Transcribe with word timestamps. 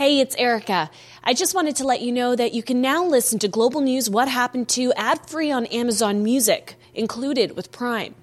Hey, 0.00 0.20
it's 0.20 0.34
Erica. 0.36 0.90
I 1.22 1.34
just 1.34 1.54
wanted 1.54 1.76
to 1.76 1.84
let 1.84 2.00
you 2.00 2.10
know 2.10 2.34
that 2.34 2.54
you 2.54 2.62
can 2.62 2.80
now 2.80 3.04
listen 3.04 3.38
to 3.40 3.48
Global 3.48 3.82
News 3.82 4.08
What 4.08 4.28
Happened 4.28 4.66
to 4.70 4.94
ad 4.94 5.28
free 5.28 5.50
on 5.52 5.66
Amazon 5.66 6.22
Music, 6.22 6.76
included 6.94 7.54
with 7.54 7.70
Prime. 7.70 8.14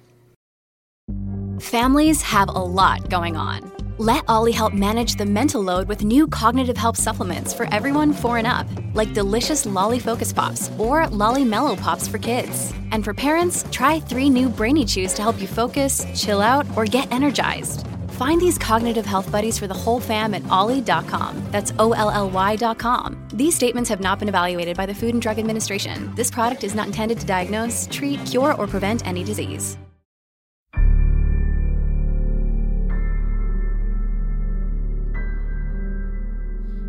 Families 1.60 2.20
have 2.22 2.48
a 2.48 2.64
lot 2.80 3.08
going 3.08 3.36
on. 3.36 3.70
Let 3.96 4.24
OLLY 4.28 4.50
help 4.50 4.74
manage 4.74 5.14
the 5.14 5.24
mental 5.24 5.62
load 5.62 5.86
with 5.86 6.02
new 6.02 6.26
cognitive 6.26 6.76
help 6.76 6.96
supplements 6.96 7.54
for 7.54 7.72
everyone 7.72 8.12
four 8.12 8.38
and 8.38 8.46
up, 8.48 8.66
like 8.94 9.14
delicious 9.14 9.64
OLLY 9.64 10.00
Focus 10.00 10.32
Pops 10.32 10.72
or 10.78 11.08
OLLY 11.12 11.44
Mellow 11.44 11.76
Pops 11.76 12.08
for 12.08 12.18
kids. 12.18 12.74
And 12.90 13.04
for 13.04 13.14
parents, 13.14 13.64
try 13.70 14.00
three 14.00 14.28
new 14.28 14.48
Brainy 14.48 14.84
Chews 14.84 15.14
to 15.14 15.22
help 15.22 15.40
you 15.40 15.46
focus, 15.46 16.04
chill 16.12 16.42
out, 16.42 16.66
or 16.76 16.86
get 16.86 17.12
energized. 17.12 17.87
Find 18.18 18.40
these 18.40 18.58
cognitive 18.58 19.06
health 19.06 19.30
buddies 19.30 19.60
for 19.60 19.68
the 19.68 19.74
whole 19.74 20.00
fam 20.00 20.34
at 20.34 20.42
olly.com. 20.50 21.40
That's 21.52 21.72
O 21.78 21.92
L 21.92 22.10
L 22.10 22.28
Y.com. 22.28 23.28
These 23.32 23.54
statements 23.54 23.88
have 23.90 24.00
not 24.00 24.18
been 24.18 24.28
evaluated 24.28 24.76
by 24.76 24.86
the 24.86 24.94
Food 24.94 25.10
and 25.10 25.22
Drug 25.22 25.38
Administration. 25.38 26.12
This 26.16 26.28
product 26.28 26.64
is 26.64 26.74
not 26.74 26.86
intended 26.88 27.20
to 27.20 27.26
diagnose, 27.26 27.86
treat, 27.92 28.18
cure, 28.26 28.54
or 28.54 28.66
prevent 28.66 29.06
any 29.06 29.22
disease. 29.22 29.78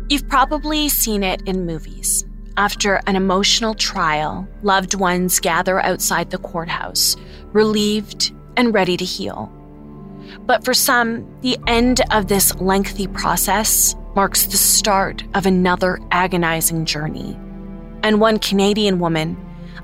You've 0.08 0.28
probably 0.28 0.88
seen 0.88 1.22
it 1.22 1.42
in 1.46 1.64
movies. 1.64 2.24
After 2.56 3.00
an 3.06 3.14
emotional 3.14 3.74
trial, 3.74 4.48
loved 4.64 4.94
ones 4.94 5.38
gather 5.38 5.78
outside 5.78 6.30
the 6.30 6.38
courthouse, 6.38 7.14
relieved 7.52 8.32
and 8.56 8.74
ready 8.74 8.96
to 8.96 9.04
heal. 9.04 9.48
But 10.50 10.64
for 10.64 10.74
some, 10.74 11.24
the 11.42 11.56
end 11.68 12.00
of 12.10 12.26
this 12.26 12.56
lengthy 12.56 13.06
process 13.06 13.94
marks 14.16 14.46
the 14.46 14.56
start 14.56 15.22
of 15.34 15.46
another 15.46 16.00
agonizing 16.10 16.86
journey. 16.86 17.38
And 18.02 18.20
one 18.20 18.40
Canadian 18.40 18.98
woman 18.98 19.36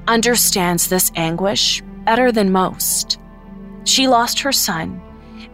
understands 0.09 0.89
this 0.89 1.13
anguish 1.15 1.85
better 2.05 2.33
than 2.33 2.51
most. 2.51 3.21
She 3.85 4.09
lost 4.09 4.41
her 4.41 4.51
son 4.51 5.01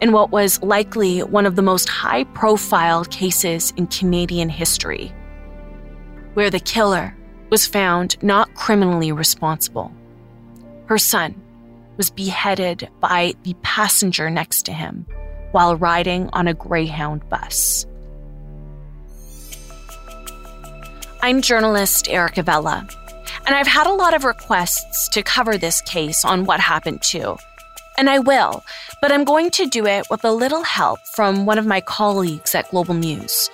in 0.01 0.13
what 0.13 0.31
was 0.31 0.63
likely 0.63 1.19
one 1.19 1.45
of 1.45 1.55
the 1.55 1.61
most 1.61 1.89
high 1.89 2.23
profile 2.23 3.05
cases 3.05 3.71
in 3.77 3.85
Canadian 3.85 4.49
history, 4.49 5.13
where 6.33 6.49
the 6.49 6.59
killer 6.59 7.15
was 7.51 7.67
found 7.67 8.17
not 8.23 8.51
criminally 8.55 9.11
responsible. 9.11 9.91
Her 10.87 10.97
son 10.97 11.39
was 11.97 12.09
beheaded 12.09 12.89
by 12.99 13.33
the 13.43 13.55
passenger 13.61 14.29
next 14.29 14.63
to 14.63 14.73
him 14.73 15.05
while 15.51 15.75
riding 15.75 16.29
on 16.33 16.47
a 16.47 16.53
Greyhound 16.53 17.27
bus. 17.29 17.85
I'm 21.21 21.41
journalist 21.41 22.09
Erica 22.09 22.43
Vella, 22.43 22.85
and 23.45 23.55
I've 23.55 23.67
had 23.67 23.87
a 23.87 23.93
lot 23.93 24.13
of 24.13 24.25
requests 24.25 25.07
to 25.09 25.23
cover 25.23 25.57
this 25.57 25.79
case 25.81 26.25
on 26.25 26.45
What 26.45 26.59
Happened 26.59 27.01
To. 27.03 27.37
And 27.97 28.09
I 28.09 28.19
will, 28.19 28.63
but 29.01 29.11
I'm 29.11 29.23
going 29.23 29.51
to 29.51 29.67
do 29.67 29.85
it 29.85 30.07
with 30.09 30.25
a 30.25 30.31
little 30.31 30.63
help 30.63 30.99
from 31.15 31.45
one 31.45 31.57
of 31.57 31.65
my 31.65 31.79
colleagues 31.79 32.55
at 32.55 32.69
Global 32.71 32.95
News. 32.95 33.49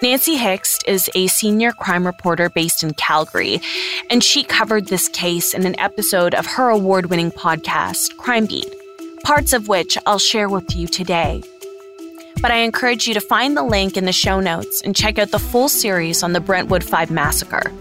Nancy 0.00 0.36
Hixt 0.36 0.86
is 0.86 1.10
a 1.16 1.26
senior 1.26 1.72
crime 1.72 2.06
reporter 2.06 2.48
based 2.48 2.84
in 2.84 2.94
Calgary, 2.94 3.60
and 4.10 4.22
she 4.22 4.44
covered 4.44 4.86
this 4.86 5.08
case 5.08 5.54
in 5.54 5.66
an 5.66 5.78
episode 5.80 6.36
of 6.36 6.46
her 6.46 6.68
award 6.68 7.06
winning 7.06 7.32
podcast, 7.32 8.16
Crime 8.16 8.46
Beat, 8.46 8.72
parts 9.24 9.52
of 9.52 9.66
which 9.66 9.98
I'll 10.06 10.20
share 10.20 10.48
with 10.48 10.76
you 10.76 10.86
today. 10.86 11.42
But 12.40 12.52
I 12.52 12.58
encourage 12.58 13.08
you 13.08 13.14
to 13.14 13.20
find 13.20 13.56
the 13.56 13.64
link 13.64 13.96
in 13.96 14.04
the 14.04 14.12
show 14.12 14.38
notes 14.38 14.82
and 14.82 14.94
check 14.94 15.18
out 15.18 15.32
the 15.32 15.40
full 15.40 15.68
series 15.68 16.22
on 16.22 16.32
the 16.32 16.40
Brentwood 16.40 16.84
5 16.84 17.10
massacre. 17.10 17.72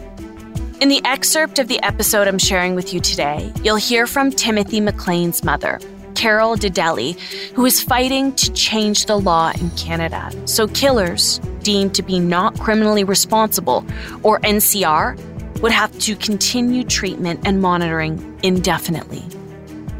In 0.82 0.90
the 0.90 1.06
excerpt 1.06 1.60
of 1.60 1.68
the 1.68 1.82
episode 1.84 2.28
I'm 2.28 2.40
sharing 2.40 2.74
with 2.74 2.96
you 2.96 3.00
today, 3.00 3.54
you'll 3.64 3.76
hear 3.76 4.08
from 4.08 4.32
Timothy 4.32 4.82
McLean's 4.82 5.44
mother, 5.44 5.80
Carol 6.18 6.56
De 6.56 6.68
Delley, 6.68 7.16
who 7.54 7.64
is 7.68 7.80
fighting 7.80 8.34
to 8.34 8.52
change 8.54 9.06
the 9.06 9.16
law 9.16 9.52
in 9.62 9.70
Canada 9.72 10.32
so 10.46 10.68
killers 10.68 11.40
deemed 11.62 11.94
to 11.94 12.02
be 12.02 12.20
not 12.20 12.60
criminally 12.60 13.04
responsible, 13.04 13.86
or 14.24 14.40
NCR, 14.40 15.16
would 15.62 15.72
have 15.72 15.96
to 16.00 16.16
continue 16.16 16.84
treatment 16.84 17.40
and 17.46 17.62
monitoring 17.62 18.40
indefinitely. 18.42 19.24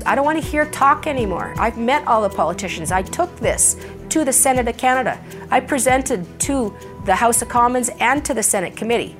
I 0.08 0.16
don't 0.16 0.26
want 0.26 0.42
to 0.42 0.50
hear 0.50 0.66
talk 0.72 1.06
anymore. 1.06 1.54
I've 1.60 1.78
met 1.78 2.08
all 2.08 2.24
the 2.24 2.36
politicians. 2.36 2.92
I 2.92 3.04
took 3.04 3.36
this 3.40 3.78
to 4.10 4.26
the 4.26 4.34
Senate 4.34 4.68
of 4.68 4.76
Canada. 4.76 5.24
I 5.52 5.60
presented 5.60 6.26
to 6.42 6.76
the 7.06 7.14
House 7.14 7.44
of 7.44 7.50
Commons 7.50 7.92
and 8.00 8.26
to 8.26 8.34
the 8.34 8.42
Senate 8.42 8.76
committee. 8.76 9.16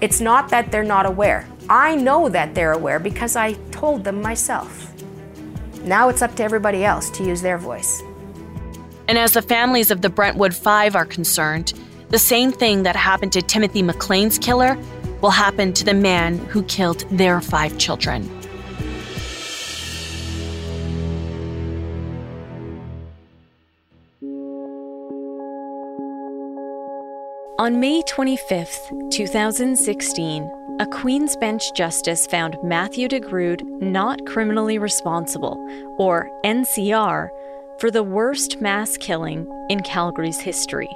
It's 0.00 0.22
not 0.22 0.48
that 0.48 0.72
they're 0.72 0.82
not 0.82 1.04
aware. 1.04 1.46
I 1.68 1.96
know 1.96 2.30
that 2.30 2.54
they're 2.54 2.72
aware 2.72 2.98
because 2.98 3.36
I 3.36 3.52
told 3.72 4.04
them 4.04 4.22
myself. 4.22 4.93
Now 5.84 6.08
it's 6.08 6.22
up 6.22 6.34
to 6.36 6.42
everybody 6.42 6.82
else 6.82 7.10
to 7.10 7.24
use 7.24 7.42
their 7.42 7.58
voice. 7.58 8.02
And 9.06 9.18
as 9.18 9.32
the 9.32 9.42
families 9.42 9.90
of 9.90 10.00
the 10.00 10.08
Brentwood 10.08 10.54
Five 10.54 10.96
are 10.96 11.04
concerned, 11.04 11.74
the 12.08 12.18
same 12.18 12.52
thing 12.52 12.84
that 12.84 12.96
happened 12.96 13.32
to 13.32 13.42
Timothy 13.42 13.82
McLean's 13.82 14.38
killer 14.38 14.78
will 15.20 15.30
happen 15.30 15.74
to 15.74 15.84
the 15.84 15.92
man 15.92 16.38
who 16.38 16.62
killed 16.64 17.00
their 17.10 17.40
five 17.40 17.76
children. 17.76 18.30
On 27.58 27.78
May 27.78 28.02
25, 28.02 29.10
2016, 29.10 30.50
a 30.80 30.86
Queen's 30.86 31.36
Bench 31.36 31.72
justice 31.74 32.26
found 32.26 32.56
Matthew 32.64 33.06
DeGrood 33.06 33.62
not 33.80 34.26
criminally 34.26 34.76
responsible, 34.76 35.56
or 35.98 36.28
NCR, 36.44 37.28
for 37.78 37.92
the 37.92 38.02
worst 38.02 38.60
mass 38.60 38.96
killing 38.96 39.46
in 39.70 39.84
Calgary's 39.84 40.40
history. 40.40 40.88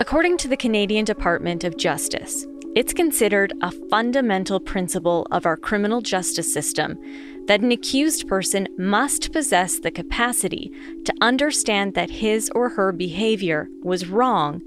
According 0.00 0.38
to 0.38 0.48
the 0.48 0.56
Canadian 0.56 1.04
Department 1.04 1.62
of 1.62 1.76
Justice, 1.76 2.46
it's 2.74 2.92
considered 2.92 3.52
a 3.62 3.70
fundamental 3.90 4.58
principle 4.58 5.28
of 5.30 5.46
our 5.46 5.56
criminal 5.56 6.00
justice 6.00 6.52
system 6.52 6.98
that 7.46 7.60
an 7.60 7.70
accused 7.70 8.26
person 8.26 8.66
must 8.76 9.32
possess 9.32 9.78
the 9.78 9.92
capacity 9.92 10.72
to 11.04 11.14
understand 11.20 11.94
that 11.94 12.10
his 12.10 12.50
or 12.56 12.70
her 12.70 12.90
behavior 12.90 13.68
was 13.84 14.08
wrong 14.08 14.62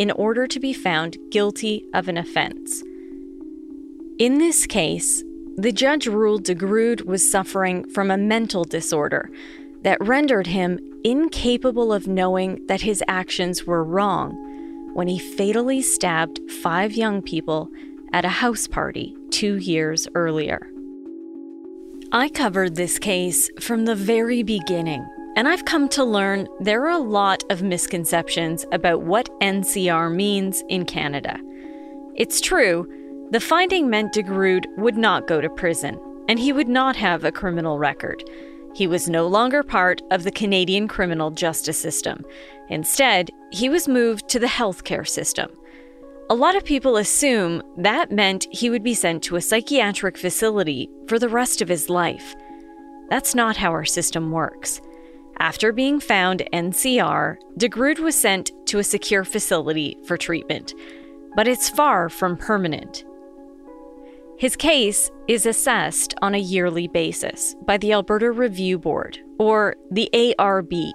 in 0.00 0.10
order 0.10 0.48
to 0.48 0.58
be 0.58 0.72
found 0.72 1.16
guilty 1.30 1.84
of 1.94 2.08
an 2.08 2.16
offense. 2.16 2.82
In 4.18 4.38
this 4.38 4.66
case, 4.66 5.22
the 5.58 5.72
judge 5.72 6.06
ruled 6.06 6.44
DeGrood 6.44 7.04
was 7.04 7.30
suffering 7.30 7.86
from 7.90 8.10
a 8.10 8.16
mental 8.16 8.64
disorder 8.64 9.30
that 9.82 9.98
rendered 10.00 10.46
him 10.46 10.78
incapable 11.04 11.92
of 11.92 12.06
knowing 12.06 12.64
that 12.66 12.80
his 12.80 13.04
actions 13.08 13.66
were 13.66 13.84
wrong 13.84 14.32
when 14.94 15.06
he 15.06 15.18
fatally 15.18 15.82
stabbed 15.82 16.40
five 16.62 16.94
young 16.94 17.20
people 17.20 17.68
at 18.14 18.24
a 18.24 18.30
house 18.30 18.66
party 18.66 19.14
two 19.28 19.56
years 19.56 20.08
earlier. 20.14 20.66
I 22.10 22.30
covered 22.30 22.74
this 22.74 22.98
case 22.98 23.50
from 23.60 23.84
the 23.84 23.94
very 23.94 24.42
beginning 24.42 25.06
and 25.36 25.46
I've 25.46 25.66
come 25.66 25.90
to 25.90 26.04
learn 26.04 26.48
there 26.60 26.86
are 26.86 26.98
a 26.98 26.98
lot 26.98 27.44
of 27.50 27.62
misconceptions 27.62 28.64
about 28.72 29.02
what 29.02 29.28
NCR 29.42 30.10
means 30.14 30.64
in 30.70 30.86
Canada. 30.86 31.38
It's 32.14 32.40
true, 32.40 32.88
the 33.30 33.40
finding 33.40 33.90
meant 33.90 34.12
DeGrood 34.12 34.66
would 34.76 34.96
not 34.96 35.26
go 35.26 35.40
to 35.40 35.48
prison, 35.50 35.98
and 36.28 36.38
he 36.38 36.52
would 36.52 36.68
not 36.68 36.96
have 36.96 37.24
a 37.24 37.32
criminal 37.32 37.78
record. 37.78 38.22
He 38.74 38.86
was 38.86 39.08
no 39.08 39.26
longer 39.26 39.62
part 39.62 40.02
of 40.10 40.22
the 40.22 40.30
Canadian 40.30 40.86
criminal 40.86 41.30
justice 41.30 41.78
system. 41.78 42.24
Instead, 42.68 43.30
he 43.50 43.68
was 43.68 43.88
moved 43.88 44.28
to 44.28 44.38
the 44.38 44.46
healthcare 44.46 45.08
system. 45.08 45.50
A 46.28 46.34
lot 46.34 46.56
of 46.56 46.64
people 46.64 46.96
assume 46.96 47.62
that 47.78 48.10
meant 48.10 48.46
he 48.50 48.68
would 48.68 48.82
be 48.82 48.94
sent 48.94 49.22
to 49.24 49.36
a 49.36 49.40
psychiatric 49.40 50.18
facility 50.18 50.90
for 51.08 51.18
the 51.18 51.28
rest 51.28 51.62
of 51.62 51.68
his 51.68 51.88
life. 51.88 52.34
That's 53.08 53.34
not 53.34 53.56
how 53.56 53.70
our 53.70 53.84
system 53.84 54.30
works. 54.30 54.80
After 55.38 55.72
being 55.72 56.00
found 56.00 56.48
NCR, 56.52 57.36
DeGrood 57.58 57.98
was 57.98 58.14
sent 58.14 58.50
to 58.66 58.78
a 58.78 58.84
secure 58.84 59.24
facility 59.24 59.96
for 60.04 60.16
treatment, 60.16 60.74
but 61.34 61.46
it's 61.46 61.68
far 61.68 62.08
from 62.08 62.36
permanent. 62.36 63.04
His 64.38 64.54
case 64.54 65.10
is 65.28 65.46
assessed 65.46 66.14
on 66.20 66.34
a 66.34 66.38
yearly 66.38 66.88
basis 66.88 67.54
by 67.64 67.78
the 67.78 67.94
Alberta 67.94 68.30
Review 68.30 68.78
Board, 68.78 69.18
or 69.38 69.76
the 69.90 70.10
ARB. 70.12 70.92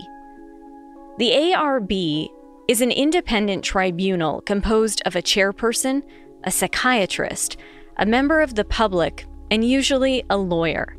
The 1.17 1.31
ARB 1.31 2.29
is 2.67 2.81
an 2.81 2.91
independent 2.91 3.63
tribunal 3.63 4.41
composed 4.41 5.01
of 5.05 5.15
a 5.15 5.23
chairperson, 5.23 6.03
a 6.43 6.51
psychiatrist, 6.51 7.57
a 7.97 8.05
member 8.05 8.41
of 8.41 8.53
the 8.53 8.63
public, 8.63 9.25
and 9.49 9.65
usually 9.65 10.23
a 10.29 10.37
lawyer. 10.37 10.95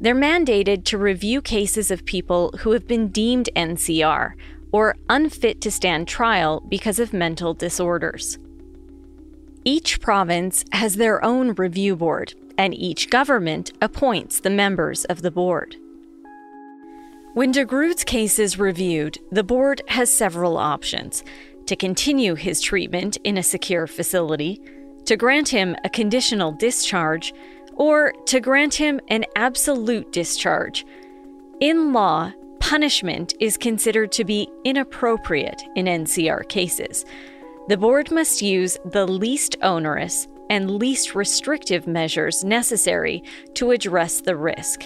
They're 0.00 0.14
mandated 0.14 0.84
to 0.84 0.98
review 0.98 1.40
cases 1.40 1.90
of 1.90 2.04
people 2.04 2.52
who 2.58 2.72
have 2.72 2.86
been 2.86 3.08
deemed 3.08 3.48
NCR, 3.56 4.34
or 4.70 4.96
unfit 5.08 5.62
to 5.62 5.70
stand 5.70 6.08
trial 6.08 6.60
because 6.68 6.98
of 6.98 7.14
mental 7.14 7.54
disorders. 7.54 8.38
Each 9.66 9.98
province 9.98 10.62
has 10.72 10.96
their 10.96 11.24
own 11.24 11.54
review 11.54 11.96
board, 11.96 12.34
and 12.58 12.74
each 12.74 13.08
government 13.08 13.72
appoints 13.80 14.40
the 14.40 14.50
members 14.50 15.06
of 15.06 15.22
the 15.22 15.30
board. 15.30 15.76
When 17.32 17.50
DeGrood's 17.50 18.04
case 18.04 18.38
is 18.38 18.58
reviewed, 18.58 19.18
the 19.32 19.42
board 19.42 19.80
has 19.88 20.12
several 20.12 20.58
options 20.58 21.24
to 21.66 21.76
continue 21.76 22.34
his 22.34 22.60
treatment 22.60 23.16
in 23.24 23.38
a 23.38 23.42
secure 23.42 23.86
facility, 23.86 24.60
to 25.06 25.16
grant 25.16 25.48
him 25.48 25.74
a 25.82 25.88
conditional 25.88 26.52
discharge, 26.52 27.32
or 27.72 28.12
to 28.26 28.40
grant 28.40 28.74
him 28.74 29.00
an 29.08 29.24
absolute 29.34 30.12
discharge. 30.12 30.84
In 31.60 31.94
law, 31.94 32.32
punishment 32.60 33.34
is 33.40 33.56
considered 33.56 34.12
to 34.12 34.24
be 34.24 34.46
inappropriate 34.64 35.62
in 35.74 35.86
NCR 35.86 36.48
cases. 36.48 37.04
The 37.66 37.78
board 37.78 38.10
must 38.10 38.42
use 38.42 38.76
the 38.84 39.06
least 39.06 39.56
onerous 39.62 40.28
and 40.50 40.72
least 40.72 41.14
restrictive 41.14 41.86
measures 41.86 42.44
necessary 42.44 43.22
to 43.54 43.70
address 43.70 44.20
the 44.20 44.36
risk, 44.36 44.82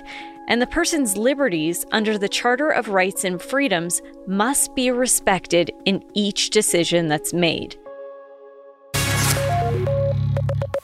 and 0.47 0.63
the 0.63 0.67
person's 0.69 1.17
liberties 1.17 1.85
under 1.91 2.17
the 2.17 2.29
Charter 2.29 2.69
of 2.69 2.89
Rights 2.89 3.25
and 3.25 3.43
Freedoms 3.43 4.01
must 4.29 4.77
be 4.77 4.93
respected 4.93 5.73
in 5.87 6.05
each 6.15 6.51
decision 6.51 7.09
that's 7.09 7.33
made. 7.33 7.77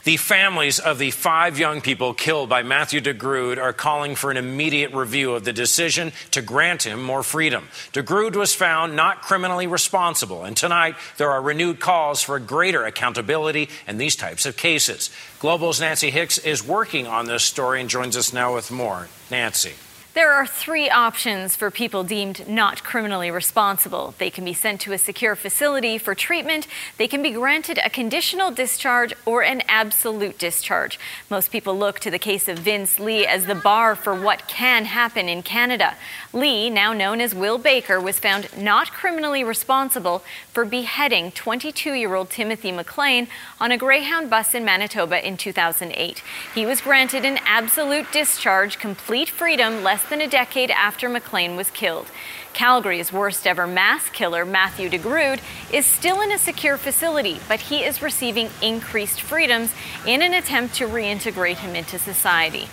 The 0.04 0.18
families 0.18 0.78
of 0.78 0.98
the 0.98 1.10
five 1.10 1.58
young 1.58 1.80
people 1.80 2.12
killed 2.12 2.50
by 2.50 2.62
Matthew 2.62 3.00
DeGrood 3.00 3.56
are 3.56 3.72
calling 3.72 4.14
for 4.16 4.30
an 4.30 4.36
immediate 4.36 4.92
review 4.92 5.32
of 5.32 5.44
the 5.44 5.52
decision 5.54 6.12
to 6.32 6.42
grant 6.42 6.82
him 6.82 7.02
more 7.02 7.22
freedom. 7.22 7.68
DeGrood 7.94 8.36
was 8.36 8.54
found 8.54 8.96
not 8.96 9.22
criminally 9.22 9.66
responsible, 9.66 10.44
and 10.44 10.54
tonight 10.54 10.96
there 11.16 11.30
are 11.30 11.40
renewed 11.40 11.80
calls 11.80 12.20
for 12.20 12.38
greater 12.38 12.84
accountability 12.84 13.70
in 13.88 13.96
these 13.96 14.14
types 14.14 14.44
of 14.44 14.58
cases. 14.58 15.10
Global's 15.38 15.80
Nancy 15.80 16.10
Hixt 16.10 16.44
is 16.44 16.62
working 16.62 17.06
on 17.06 17.24
this 17.24 17.42
story 17.42 17.80
and 17.80 17.88
joins 17.88 18.14
us 18.14 18.30
now 18.30 18.54
with 18.54 18.70
more. 18.70 19.08
Nancy. 19.30 19.72
There 20.14 20.32
are 20.32 20.46
three 20.46 20.88
options 20.88 21.56
for 21.56 21.72
people 21.72 22.04
deemed 22.04 22.46
not 22.46 22.84
criminally 22.84 23.32
responsible. 23.32 24.14
They 24.18 24.30
can 24.30 24.44
be 24.44 24.52
sent 24.52 24.80
to 24.82 24.92
a 24.92 24.98
secure 24.98 25.34
facility 25.34 25.98
for 25.98 26.14
treatment, 26.14 26.68
they 26.98 27.08
can 27.08 27.20
be 27.20 27.32
granted 27.32 27.80
a 27.84 27.90
conditional 27.90 28.52
discharge, 28.52 29.12
or 29.26 29.42
an 29.42 29.62
absolute 29.66 30.38
discharge. 30.38 31.00
Most 31.28 31.50
people 31.50 31.76
look 31.76 31.98
to 31.98 32.12
the 32.12 32.20
case 32.20 32.46
of 32.46 32.60
Vince 32.60 33.00
Li 33.00 33.26
as 33.26 33.46
the 33.46 33.56
bar 33.56 33.96
for 33.96 34.14
what 34.14 34.46
can 34.46 34.84
happen 34.84 35.28
in 35.28 35.42
Canada. 35.42 35.96
Li, 36.34 36.68
now 36.68 36.92
known 36.92 37.20
as 37.20 37.32
Will 37.32 37.58
Baker, 37.58 38.00
was 38.00 38.18
found 38.18 38.48
not 38.58 38.90
criminally 38.90 39.44
responsible 39.44 40.24
for 40.52 40.64
beheading 40.64 41.30
22 41.30 41.92
year 41.92 42.16
old 42.16 42.28
Timothy 42.28 42.72
McLean 42.72 43.28
on 43.60 43.70
a 43.70 43.78
Greyhound 43.78 44.28
bus 44.28 44.52
in 44.52 44.64
Manitoba 44.64 45.24
in 45.24 45.36
2008. 45.36 46.24
He 46.52 46.66
was 46.66 46.80
granted 46.80 47.24
an 47.24 47.38
absolute 47.46 48.10
discharge, 48.10 48.80
complete 48.80 49.30
freedom, 49.30 49.84
less 49.84 50.02
than 50.02 50.20
a 50.20 50.26
decade 50.26 50.72
after 50.72 51.08
McLean 51.08 51.54
was 51.54 51.70
killed. 51.70 52.10
Calgary's 52.52 53.12
worst 53.12 53.46
ever 53.46 53.68
mass 53.68 54.10
killer, 54.10 54.44
Matthew 54.44 54.90
DeGrood, 54.90 55.40
is 55.72 55.86
still 55.86 56.20
in 56.20 56.32
a 56.32 56.38
secure 56.38 56.76
facility, 56.76 57.38
but 57.46 57.60
he 57.60 57.84
is 57.84 58.02
receiving 58.02 58.50
increased 58.60 59.20
freedoms 59.20 59.72
in 60.04 60.20
an 60.20 60.34
attempt 60.34 60.74
to 60.76 60.88
reintegrate 60.88 61.58
him 61.58 61.76
into 61.76 61.96
society. 61.96 62.68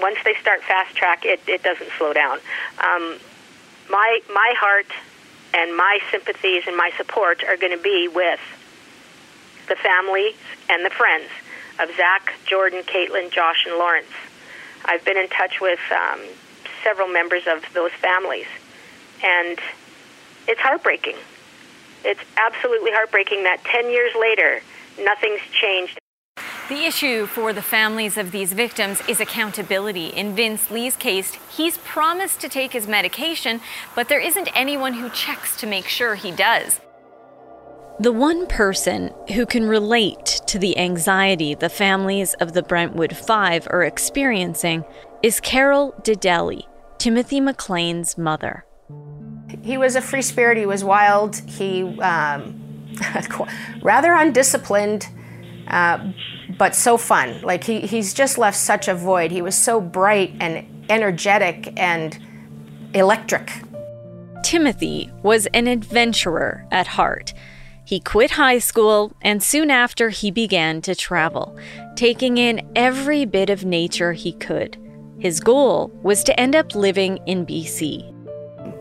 Once 0.00 0.18
they 0.24 0.34
start 0.40 0.62
fast 0.62 0.94
track, 0.94 1.24
it, 1.24 1.40
it 1.46 1.62
doesn't 1.62 1.90
slow 1.98 2.12
down. 2.12 2.38
Um, 2.78 3.18
my, 3.90 4.20
my 4.32 4.54
heart 4.56 4.86
and 5.54 5.76
my 5.76 5.98
sympathies 6.10 6.64
and 6.66 6.76
my 6.76 6.90
support 6.96 7.42
are 7.44 7.56
going 7.56 7.76
to 7.76 7.82
be 7.82 8.08
with 8.08 8.40
the 9.68 9.76
families 9.76 10.34
and 10.68 10.84
the 10.84 10.90
friends 10.90 11.28
of 11.78 11.88
Zach, 11.96 12.32
Jordan, 12.46 12.82
Caitlin, 12.82 13.30
Josh, 13.30 13.64
and 13.66 13.76
Lawrence. 13.76 14.12
I've 14.84 15.04
been 15.04 15.16
in 15.16 15.28
touch 15.28 15.60
with 15.60 15.80
um, 15.90 16.20
several 16.82 17.08
members 17.08 17.42
of 17.46 17.62
those 17.74 17.92
families. 17.92 18.46
And 19.22 19.58
it's 20.46 20.60
heartbreaking. 20.60 21.16
It's 22.04 22.20
absolutely 22.36 22.92
heartbreaking 22.92 23.44
that 23.44 23.62
10 23.64 23.90
years 23.90 24.12
later, 24.18 24.60
nothing's 24.98 25.40
changed. 25.52 25.98
The 26.68 26.84
issue 26.84 27.24
for 27.24 27.54
the 27.54 27.62
families 27.62 28.18
of 28.18 28.30
these 28.30 28.52
victims 28.52 29.00
is 29.08 29.20
accountability. 29.20 30.08
In 30.08 30.34
Vince 30.34 30.70
Li's 30.70 30.96
case, 30.96 31.32
he's 31.56 31.78
promised 31.78 32.40
to 32.42 32.48
take 32.50 32.74
his 32.74 32.86
medication, 32.86 33.62
but 33.94 34.10
there 34.10 34.20
isn't 34.20 34.50
anyone 34.54 34.92
who 34.92 35.08
checks 35.08 35.56
to 35.60 35.66
make 35.66 35.86
sure 35.88 36.14
he 36.14 36.30
does. 36.30 36.80
The 38.00 38.12
one 38.12 38.46
person 38.46 39.14
who 39.34 39.46
can 39.46 39.66
relate 39.66 40.42
to 40.46 40.58
the 40.58 40.76
anxiety 40.76 41.54
the 41.54 41.70
families 41.70 42.34
of 42.34 42.52
the 42.52 42.62
Brentwood 42.62 43.16
Five 43.16 43.66
are 43.70 43.82
experiencing 43.82 44.84
is 45.22 45.40
Carol 45.40 45.94
De 46.02 46.14
Delley, 46.14 46.68
Timothy 46.98 47.40
McLean's 47.40 48.18
mother. 48.18 48.66
He 49.62 49.78
was 49.78 49.96
a 49.96 50.02
free 50.02 50.20
spirit. 50.20 50.58
He 50.58 50.66
was 50.66 50.84
wild. 50.84 51.36
He 51.36 51.82
um, 52.00 52.60
rather 53.82 54.12
undisciplined, 54.12 55.08
uh, 55.66 56.12
but 56.56 56.74
so 56.74 56.96
fun. 56.96 57.40
Like 57.42 57.64
he, 57.64 57.80
he's 57.80 58.14
just 58.14 58.38
left 58.38 58.56
such 58.56 58.88
a 58.88 58.94
void. 58.94 59.30
He 59.30 59.42
was 59.42 59.56
so 59.56 59.80
bright 59.80 60.34
and 60.40 60.66
energetic 60.88 61.78
and 61.78 62.18
electric. 62.94 63.50
Timothy 64.42 65.10
was 65.22 65.46
an 65.46 65.66
adventurer 65.66 66.66
at 66.70 66.86
heart. 66.86 67.34
He 67.84 68.00
quit 68.00 68.32
high 68.32 68.58
school 68.58 69.12
and 69.22 69.42
soon 69.42 69.70
after 69.70 70.10
he 70.10 70.30
began 70.30 70.82
to 70.82 70.94
travel, 70.94 71.58
taking 71.96 72.38
in 72.38 72.70
every 72.76 73.24
bit 73.24 73.50
of 73.50 73.64
nature 73.64 74.12
he 74.12 74.32
could. 74.32 74.76
His 75.18 75.40
goal 75.40 75.90
was 76.02 76.22
to 76.24 76.38
end 76.38 76.54
up 76.54 76.74
living 76.74 77.18
in 77.26 77.44
BC. 77.44 78.14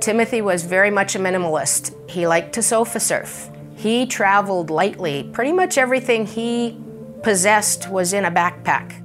Timothy 0.01 0.41
was 0.41 0.63
very 0.63 0.91
much 0.91 1.15
a 1.15 1.19
minimalist. 1.19 1.95
He 2.09 2.27
liked 2.27 2.53
to 2.53 2.61
sofa 2.61 2.99
surf. 2.99 3.49
He 3.75 4.05
traveled 4.05 4.69
lightly. 4.69 5.29
Pretty 5.33 5.51
much 5.51 5.77
everything 5.77 6.25
he 6.25 6.77
possessed 7.23 7.89
was 7.89 8.13
in 8.13 8.25
a 8.25 8.31
backpack. 8.31 9.03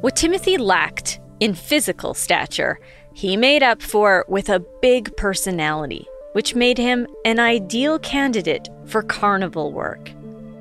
What 0.00 0.16
Timothy 0.16 0.58
lacked 0.58 1.20
in 1.40 1.54
physical 1.54 2.14
stature, 2.14 2.78
he 3.14 3.36
made 3.36 3.62
up 3.62 3.80
for 3.80 4.24
with 4.28 4.48
a 4.48 4.64
big 4.82 5.16
personality, 5.16 6.06
which 6.32 6.54
made 6.54 6.78
him 6.78 7.06
an 7.24 7.38
ideal 7.38 7.98
candidate 7.98 8.68
for 8.86 9.02
carnival 9.02 9.72
work. 9.72 10.10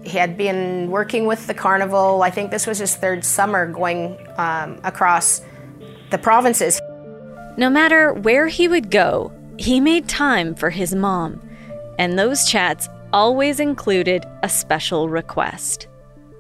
He 0.04 0.18
had 0.18 0.38
been 0.38 0.92
working 0.92 1.26
with 1.26 1.48
the 1.48 1.54
carnival, 1.54 2.24
I 2.24 2.30
think 2.30 2.52
this 2.52 2.68
was 2.68 2.78
his 2.78 2.96
third 2.96 3.24
summer 3.24 3.66
going 3.66 4.18
um, 4.38 4.80
across 4.84 5.42
the 6.12 6.18
provinces. 6.18 6.80
No 7.58 7.70
matter 7.70 8.14
where 8.14 8.48
he 8.48 8.68
would 8.68 8.92
go, 8.92 9.32
he 9.58 9.80
made 9.80 10.08
time 10.08 10.56
for 10.56 10.70
his 10.70 10.94
mom, 10.94 11.42
and 11.98 12.18
those 12.18 12.46
chats 12.46 12.90
always 13.14 13.60
included 13.60 14.26
a 14.42 14.50
special 14.50 15.08
request. 15.08 15.88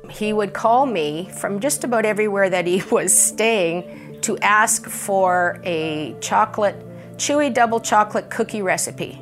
He 0.10 0.34
would 0.34 0.54
call 0.54 0.86
me 0.86 1.30
from 1.38 1.60
just 1.60 1.84
about 1.84 2.06
everywhere 2.06 2.50
that 2.50 2.68
he 2.68 2.84
was 2.92 3.18
staying 3.18 4.20
to 4.22 4.38
ask 4.40 4.88
for 4.88 5.60
a 5.64 6.16
chocolate, 6.22 6.76
chewy 7.18 7.54
double 7.54 7.80
chocolate 7.80 8.30
cookie 8.30 8.62
recipe. 8.62 9.22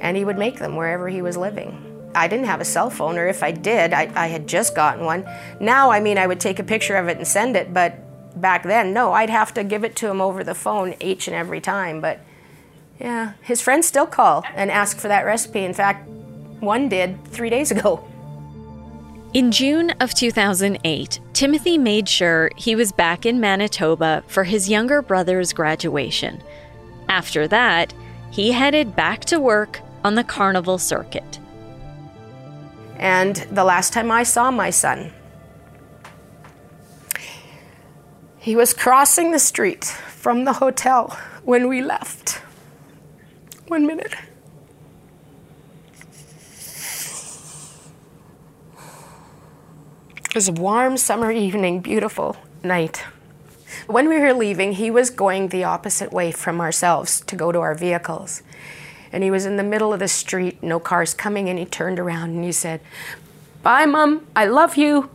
And 0.00 0.16
he 0.16 0.24
would 0.24 0.38
make 0.38 0.58
them 0.58 0.76
wherever 0.76 1.08
he 1.08 1.22
was 1.22 1.36
living. 1.36 1.84
I 2.14 2.26
didn't 2.28 2.46
have 2.46 2.60
a 2.60 2.64
cell 2.64 2.90
phone, 2.90 3.18
or 3.18 3.28
if 3.28 3.42
I 3.42 3.50
did, 3.50 3.92
I, 3.92 4.10
I 4.14 4.26
had 4.28 4.46
just 4.46 4.74
gotten 4.74 5.04
one. 5.04 5.28
Now, 5.60 5.90
I 5.90 6.00
mean, 6.00 6.18
I 6.18 6.26
would 6.26 6.40
take 6.40 6.58
a 6.58 6.64
picture 6.64 6.96
of 6.96 7.08
it 7.08 7.18
and 7.18 7.26
send 7.26 7.54
it, 7.56 7.72
but 7.72 8.40
back 8.40 8.62
then, 8.62 8.92
no, 8.92 9.12
I'd 9.12 9.30
have 9.30 9.52
to 9.54 9.64
give 9.64 9.84
it 9.84 9.94
to 9.96 10.08
him 10.08 10.20
over 10.20 10.42
the 10.42 10.54
phone 10.54 10.94
each 11.00 11.28
and 11.28 11.36
every 11.36 11.60
time. 11.60 12.00
But 12.00 12.20
yeah, 12.98 13.34
his 13.42 13.60
friends 13.60 13.86
still 13.86 14.06
call 14.06 14.44
and 14.54 14.70
ask 14.70 14.98
for 14.98 15.08
that 15.08 15.24
recipe. 15.24 15.64
In 15.64 15.74
fact, 15.74 16.08
one 16.60 16.88
did 16.88 17.24
three 17.26 17.50
days 17.50 17.70
ago. 17.70 18.04
In 19.34 19.52
June 19.52 19.90
of 20.00 20.14
2008, 20.14 21.20
Timothy 21.34 21.76
made 21.76 22.08
sure 22.08 22.50
he 22.56 22.74
was 22.74 22.92
back 22.92 23.26
in 23.26 23.40
Manitoba 23.40 24.24
for 24.26 24.44
his 24.44 24.70
younger 24.70 25.02
brother's 25.02 25.52
graduation. 25.52 26.42
After 27.08 27.46
that, 27.48 27.92
he 28.30 28.52
headed 28.52 28.96
back 28.96 29.24
to 29.26 29.38
work 29.38 29.80
on 30.02 30.14
the 30.14 30.24
carnival 30.24 30.78
circuit. 30.78 31.38
And 32.96 33.36
the 33.50 33.64
last 33.64 33.92
time 33.92 34.10
I 34.10 34.22
saw 34.22 34.50
my 34.50 34.70
son, 34.70 35.12
He 38.48 38.56
was 38.56 38.72
crossing 38.72 39.32
the 39.32 39.38
street 39.38 39.84
from 39.84 40.46
the 40.46 40.54
hotel 40.54 41.14
when 41.44 41.68
we 41.68 41.82
left. 41.82 42.40
One 43.66 43.86
minute. 43.86 44.14
Was 50.38 50.46
a 50.46 50.52
warm 50.52 50.96
summer 50.96 51.32
evening, 51.32 51.80
beautiful 51.80 52.36
night. 52.62 52.98
When 53.88 54.08
we 54.08 54.20
were 54.20 54.32
leaving, 54.32 54.74
he 54.74 54.88
was 54.88 55.10
going 55.10 55.48
the 55.48 55.64
opposite 55.64 56.12
way 56.12 56.30
from 56.30 56.60
ourselves 56.60 57.20
to 57.22 57.34
go 57.34 57.50
to 57.50 57.58
our 57.58 57.74
vehicles. 57.74 58.44
And 59.10 59.24
he 59.24 59.32
was 59.32 59.44
in 59.44 59.56
the 59.56 59.64
middle 59.64 59.92
of 59.92 59.98
the 59.98 60.06
street, 60.06 60.62
no 60.62 60.78
cars 60.78 61.12
coming, 61.12 61.48
and 61.48 61.58
he 61.58 61.64
turned 61.64 61.98
around 61.98 62.36
and 62.36 62.44
he 62.44 62.52
said, 62.52 62.80
Bye, 63.64 63.84
Mom, 63.84 64.28
I 64.36 64.44
love 64.44 64.76
you. 64.76 65.10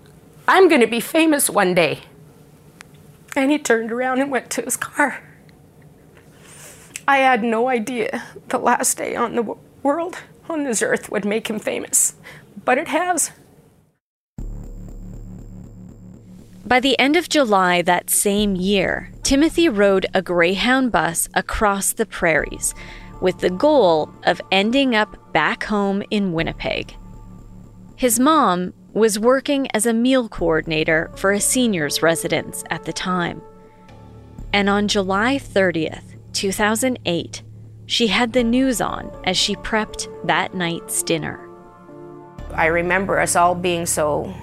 I'm 0.45 0.67
going 0.67 0.81
to 0.81 0.87
be 0.87 0.99
famous 0.99 1.49
one 1.49 1.73
day. 1.73 2.01
And 3.33 3.49
he 3.49 3.57
turned 3.57 3.93
around 3.93 4.19
and 4.19 4.29
went 4.29 4.49
to 4.49 4.61
his 4.61 4.75
car. 4.75 5.23
I 7.07 7.19
had 7.19 7.45
no 7.45 7.69
idea 7.69 8.25
the 8.49 8.57
last 8.57 8.97
day 8.97 9.15
on 9.15 9.35
the 9.35 9.55
world, 9.83 10.17
on 10.49 10.65
this 10.65 10.81
earth, 10.81 11.09
would 11.09 11.23
make 11.23 11.49
him 11.49 11.59
famous, 11.59 12.15
but 12.65 12.77
it 12.77 12.89
has. 12.89 13.31
By 16.73 16.79
the 16.79 16.97
end 16.97 17.17
of 17.17 17.29
July 17.29 17.83
that 17.83 18.09
same 18.09 18.55
year, 18.55 19.11
Timothy 19.21 19.69
rode 19.69 20.07
a 20.15 20.23
Greyhound 20.23 20.91
bus 20.91 21.29
across 21.35 21.93
the 21.93 22.07
prairies 22.07 22.73
with 23.21 23.37
the 23.37 23.51
goal 23.51 24.09
of 24.23 24.41
ending 24.51 24.95
up 24.95 25.31
back 25.33 25.65
home 25.65 26.01
in 26.09 26.33
Winnipeg. 26.33 26.95
His 27.95 28.19
mom 28.19 28.73
was 28.91 29.19
working 29.19 29.67
as 29.75 29.85
a 29.85 29.93
meal 29.93 30.27
coordinator 30.27 31.11
for 31.15 31.31
a 31.31 31.39
seniors 31.39 32.01
residence 32.01 32.63
at 32.71 32.85
the 32.85 32.93
time. 32.93 33.39
And 34.51 34.67
on 34.67 34.87
July 34.87 35.37
30th, 35.37 36.15
2008, 36.33 37.43
she 37.85 38.07
had 38.07 38.33
the 38.33 38.43
news 38.43 38.81
on 38.81 39.11
as 39.25 39.37
she 39.37 39.55
prepped 39.57 40.07
that 40.25 40.55
night's 40.55 41.03
dinner. 41.03 41.39
I 42.55 42.65
remember 42.65 43.19
us 43.19 43.35
all 43.35 43.53
being 43.53 43.85
so, 43.85 44.33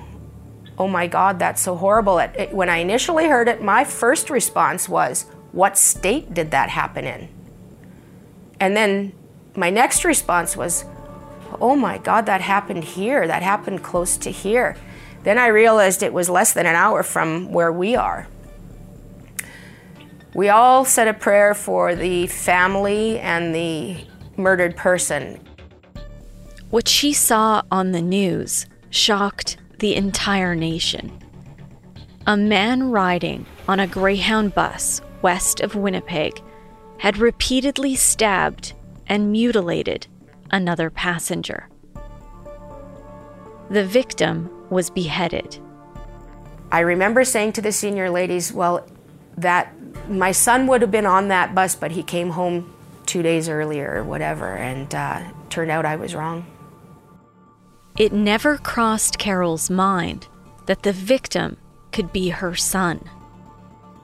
oh 0.80 0.88
my 0.88 1.06
God, 1.06 1.38
that's 1.38 1.60
so 1.60 1.76
horrible. 1.76 2.18
when 2.52 2.70
I 2.70 2.78
initially 2.78 3.28
heard 3.28 3.49
it, 3.49 3.62
my 3.62 3.84
first 3.84 4.30
response 4.30 4.88
was, 4.88 5.26
what 5.52 5.76
state 5.76 6.32
did 6.32 6.52
that 6.52 6.70
happen 6.70 7.04
in? 7.04 7.28
And 8.58 8.75
then 8.75 9.12
my 9.54 9.68
next 9.68 10.06
response 10.06 10.56
was, 10.56 10.87
oh 11.60 11.76
my 11.76 11.99
God, 11.99 12.25
that 12.25 12.40
happened 12.40 12.82
here. 12.82 13.26
That 13.26 13.42
happened 13.42 13.82
close 13.82 14.16
to 14.18 14.30
here. 14.30 14.75
Then 15.22 15.37
I 15.37 15.49
realized 15.49 16.02
it 16.02 16.14
was 16.14 16.30
less 16.30 16.54
than 16.54 16.64
an 16.64 16.76
hour 16.76 17.02
from 17.02 17.52
where 17.52 17.70
we 17.70 17.94
are. 17.94 18.26
We 20.32 20.49
all 20.49 20.87
said 20.87 21.08
a 21.08 21.14
prayer 21.14 21.52
for 21.52 21.94
the 21.94 22.26
family 22.26 23.18
and 23.18 23.54
the 23.54 23.99
murdered 24.38 24.76
person. 24.76 25.46
What 26.70 26.88
she 26.88 27.12
saw 27.12 27.64
on 27.70 27.92
the 27.92 28.00
news 28.00 28.64
shocked 28.88 29.58
the 29.80 29.94
entire 29.94 30.54
nation. 30.54 31.10
A 32.26 32.37
man 32.37 32.90
riding 32.90 33.46
on 33.66 33.80
a 33.80 33.87
Greyhound 33.87 34.54
bus 34.54 35.00
west 35.22 35.60
of 35.60 35.75
Winnipeg 35.75 36.40
had 36.99 37.18
repeatedly 37.18 37.96
stabbed 37.96 38.75
and 39.06 39.32
mutilated 39.32 40.06
another 40.50 40.90
passenger. 40.90 41.68
The 43.70 43.84
victim 43.84 44.50
was 44.68 44.90
beheaded. 44.90 45.58
I 46.70 46.80
remember 46.80 47.25
saying 47.25 47.52
to 47.54 47.62
the 47.62 47.72
senior 47.72 48.10
ladies, 48.10 48.52
well, 48.52 48.87
that 49.38 49.75
my 50.08 50.32
son 50.32 50.66
would 50.66 50.82
have 50.82 50.90
been 50.90 51.06
on 51.06 51.28
that 51.28 51.54
bus, 51.54 51.75
but 51.75 51.90
he 51.90 52.02
came 52.02 52.30
home 52.30 52.72
two 53.06 53.22
days 53.22 53.49
earlier 53.49 53.94
or 53.94 54.04
whatever, 54.04 54.56
and 54.56 54.94
uh, 54.94 55.22
turned 55.49 55.70
out 55.70 55.87
I 55.87 55.96
was 55.96 56.14
wrong. 56.14 56.46
It 58.00 58.14
never 58.14 58.57
crossed 58.57 59.19
Carol's 59.19 59.69
mind 59.69 60.26
that 60.64 60.85
the 60.85 60.92
victim 60.92 61.59
could 61.92 62.14
be 62.14 62.30
her 62.30 62.54
son. 62.54 63.04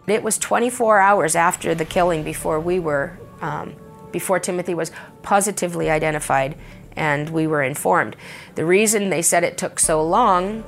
It 0.07 0.23
was 0.23 0.37
24 0.37 1.01
hours 1.01 1.35
after 1.35 1.75
the 1.75 1.87
killing 1.87 2.23
before 2.23 2.61
we 2.61 2.79
were 2.79 3.19
um, 3.41 3.75
before 4.13 4.39
Timothy 4.39 4.75
was 4.75 4.93
positively 5.23 5.89
identified 5.89 6.59
and 6.95 7.31
we 7.31 7.47
were 7.47 7.63
informed. 7.63 8.17
The 8.55 8.67
reason 8.67 9.09
they 9.09 9.23
said 9.23 9.45
it 9.45 9.57
took 9.57 9.81
so 9.81 10.03
long, 10.03 10.63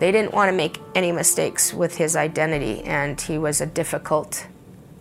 they 0.00 0.10
didn't 0.10 0.34
want 0.34 0.48
to 0.48 0.56
make 0.56 0.80
any 0.96 1.12
mistakes 1.12 1.72
with 1.72 1.98
his 1.98 2.16
identity, 2.16 2.82
and 2.82 3.20
he 3.20 3.38
was 3.38 3.60
a 3.60 3.66
difficult. 3.66 4.48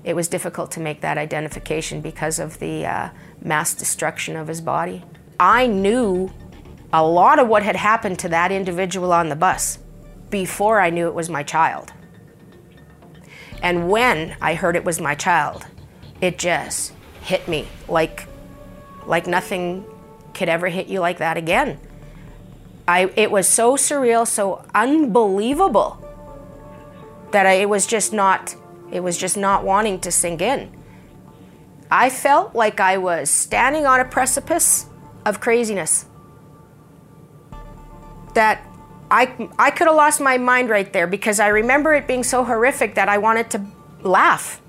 It 0.04 0.16
was 0.16 0.28
difficult 0.28 0.70
to 0.74 0.80
make 0.80 1.02
that 1.02 1.18
identification 1.18 2.02
because 2.02 2.38
of 2.38 2.60
the 2.60 2.86
uh, 2.86 3.10
mass 3.42 3.74
destruction 3.74 4.36
of 4.36 4.50
his 4.50 4.62
body. 4.62 5.04
I 5.40 5.66
knew 5.66 6.32
a 6.94 7.06
lot 7.06 7.40
of 7.40 7.48
what 7.48 7.64
had 7.64 7.76
happened 7.76 8.20
to 8.20 8.30
that 8.30 8.52
individual 8.52 9.12
on 9.12 9.30
the 9.30 9.36
bus 9.36 9.80
before 10.30 10.80
I 10.80 10.90
knew 10.90 11.08
it 11.08 11.14
was 11.14 11.30
my 11.30 11.44
child. 11.44 11.94
And 13.62 13.90
when 13.90 14.36
I 14.42 14.54
heard 14.54 14.76
it 14.76 14.86
was 14.86 15.02
my 15.02 15.16
child, 15.16 15.66
it 16.22 16.38
just 16.38 16.94
hit 17.22 17.48
me 17.48 17.68
like 17.88 18.28
like 19.06 19.28
nothing 19.28 19.86
could 20.34 20.50
ever 20.50 20.68
hit 20.68 20.88
you 20.88 21.00
like 21.00 21.18
that 21.18 21.38
again. 21.38 21.80
I 22.88 23.12
it 23.16 23.32
was 23.32 23.48
so 23.48 23.76
surreal, 23.76 24.28
so 24.28 24.66
unbelievable 24.74 26.02
that 27.32 27.46
I, 27.46 27.54
it 27.54 27.70
was 27.70 27.88
just 27.88 28.14
not 28.14 28.56
it 28.92 29.00
was 29.02 29.18
just 29.18 29.38
not 29.38 29.64
wanting 29.64 30.00
to 30.02 30.12
sink 30.12 30.42
in. 30.42 30.72
I 31.90 32.10
felt 32.10 32.56
like 32.56 32.80
I 32.80 32.98
was 32.98 33.30
standing 33.30 33.86
on 33.86 34.00
a 34.00 34.06
precipice 34.06 34.88
of 35.26 35.40
craziness. 35.40 36.06
That 38.36 38.62
I 39.10 39.50
I 39.58 39.72
could 39.72 39.88
have 39.88 39.96
lost 39.96 40.22
my 40.22 40.38
mind 40.38 40.70
right 40.70 40.92
there 40.94 41.08
because 41.08 41.40
I 41.40 41.48
remember 41.48 41.94
it 41.94 42.08
being 42.08 42.24
so 42.24 42.44
horrific 42.44 42.96
that 42.96 43.10
I 43.10 43.18
wanted 43.18 43.50
to 43.52 43.66
laugh. 44.02 44.62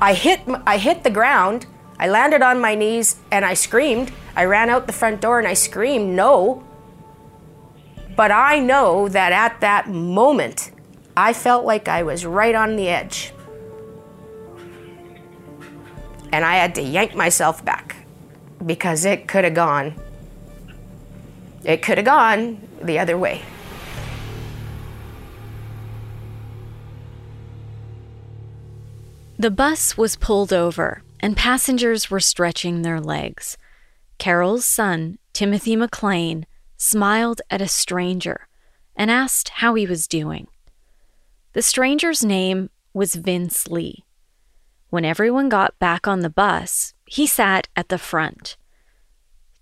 I 0.00 0.14
hit, 0.14 0.40
I 0.66 0.78
hit 0.78 1.04
the 1.04 1.10
ground. 1.10 1.66
I 1.98 2.08
landed 2.08 2.40
on 2.40 2.60
my 2.60 2.74
knees 2.74 3.16
and 3.30 3.44
I 3.44 3.52
screamed. 3.52 4.10
I 4.34 4.44
ran 4.44 4.70
out 4.70 4.86
the 4.86 4.92
front 4.92 5.20
door 5.20 5.38
and 5.38 5.46
I 5.46 5.52
screamed, 5.52 6.16
no. 6.16 6.64
But 8.16 8.30
I 8.30 8.58
know 8.58 9.08
that 9.08 9.32
at 9.32 9.60
that 9.60 9.88
moment, 9.88 10.70
I 11.16 11.34
felt 11.34 11.66
like 11.66 11.88
I 11.88 12.02
was 12.02 12.24
right 12.24 12.54
on 12.54 12.76
the 12.76 12.88
edge. 12.88 13.34
And 16.32 16.44
I 16.44 16.54
had 16.56 16.74
to 16.76 16.82
yank 16.82 17.14
myself 17.14 17.62
back 17.62 17.96
because 18.64 19.04
it 19.04 19.28
could 19.28 19.44
have 19.44 19.54
gone. 19.54 19.94
It 21.64 21.82
could 21.82 21.98
have 21.98 22.06
gone 22.06 22.66
the 22.82 22.98
other 22.98 23.18
way. 23.18 23.42
The 29.38 29.50
bus 29.50 29.96
was 29.96 30.16
pulled 30.16 30.52
over, 30.52 31.02
and 31.18 31.36
passengers 31.36 32.10
were 32.10 32.20
stretching 32.20 32.82
their 32.82 33.00
legs. 33.00 33.56
Carol's 34.18 34.66
son, 34.66 35.18
Timothy 35.32 35.76
McLean, 35.76 36.44
smiled 36.76 37.40
at 37.50 37.62
a 37.62 37.68
stranger 37.68 38.48
and 38.94 39.10
asked 39.10 39.48
how 39.48 39.74
he 39.74 39.86
was 39.86 40.06
doing. 40.06 40.46
The 41.54 41.62
stranger's 41.62 42.22
name 42.22 42.68
was 42.92 43.14
Vince 43.14 43.66
Li. 43.68 44.04
When 44.90 45.04
everyone 45.06 45.48
got 45.48 45.78
back 45.78 46.06
on 46.06 46.20
the 46.20 46.28
bus, 46.28 46.92
he 47.06 47.26
sat 47.26 47.68
at 47.74 47.88
the 47.88 47.96
front. 47.96 48.56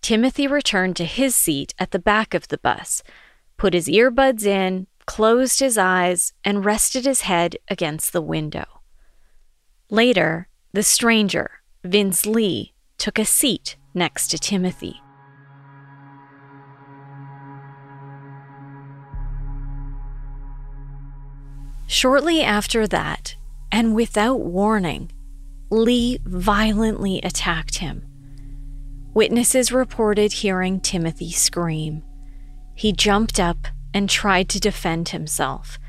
Timothy 0.02 0.46
returned 0.46 0.96
to 0.96 1.04
his 1.04 1.34
seat 1.34 1.74
at 1.78 1.90
the 1.90 1.98
back 1.98 2.34
of 2.34 2.48
the 2.48 2.58
bus, 2.58 3.02
put 3.56 3.74
his 3.74 3.88
earbuds 3.88 4.44
in, 4.44 4.86
closed 5.06 5.60
his 5.60 5.76
eyes, 5.76 6.32
and 6.44 6.64
rested 6.64 7.04
his 7.04 7.22
head 7.22 7.56
against 7.68 8.12
the 8.12 8.22
window. 8.22 8.64
Later, 9.90 10.48
the 10.72 10.82
stranger, 10.82 11.50
Vince 11.82 12.26
Li, 12.26 12.74
took 12.98 13.18
a 13.18 13.24
seat 13.24 13.76
next 13.94 14.28
to 14.28 14.38
Timothy. 14.38 15.00
Shortly 21.86 22.42
after 22.42 22.86
that, 22.86 23.34
and 23.72 23.94
without 23.94 24.40
warning, 24.40 25.10
Li 25.70 26.18
violently 26.24 27.18
attacked 27.22 27.78
him. 27.78 28.07
Witnesses 29.18 29.72
reported 29.72 30.32
hearing 30.32 30.78
Timothy 30.78 31.32
scream. 31.32 32.04
He 32.76 32.92
jumped 32.92 33.40
up 33.40 33.66
and 33.92 34.08
tried 34.08 34.48
to 34.50 34.60
defend 34.60 35.08
himself, 35.08 35.80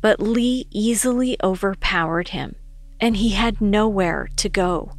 but 0.00 0.18
Li 0.18 0.66
easily 0.72 1.36
overpowered 1.40 2.30
him 2.30 2.56
and 3.00 3.18
he 3.18 3.28
had 3.28 3.60
nowhere 3.60 4.28
to 4.34 4.48
go. 4.48 4.90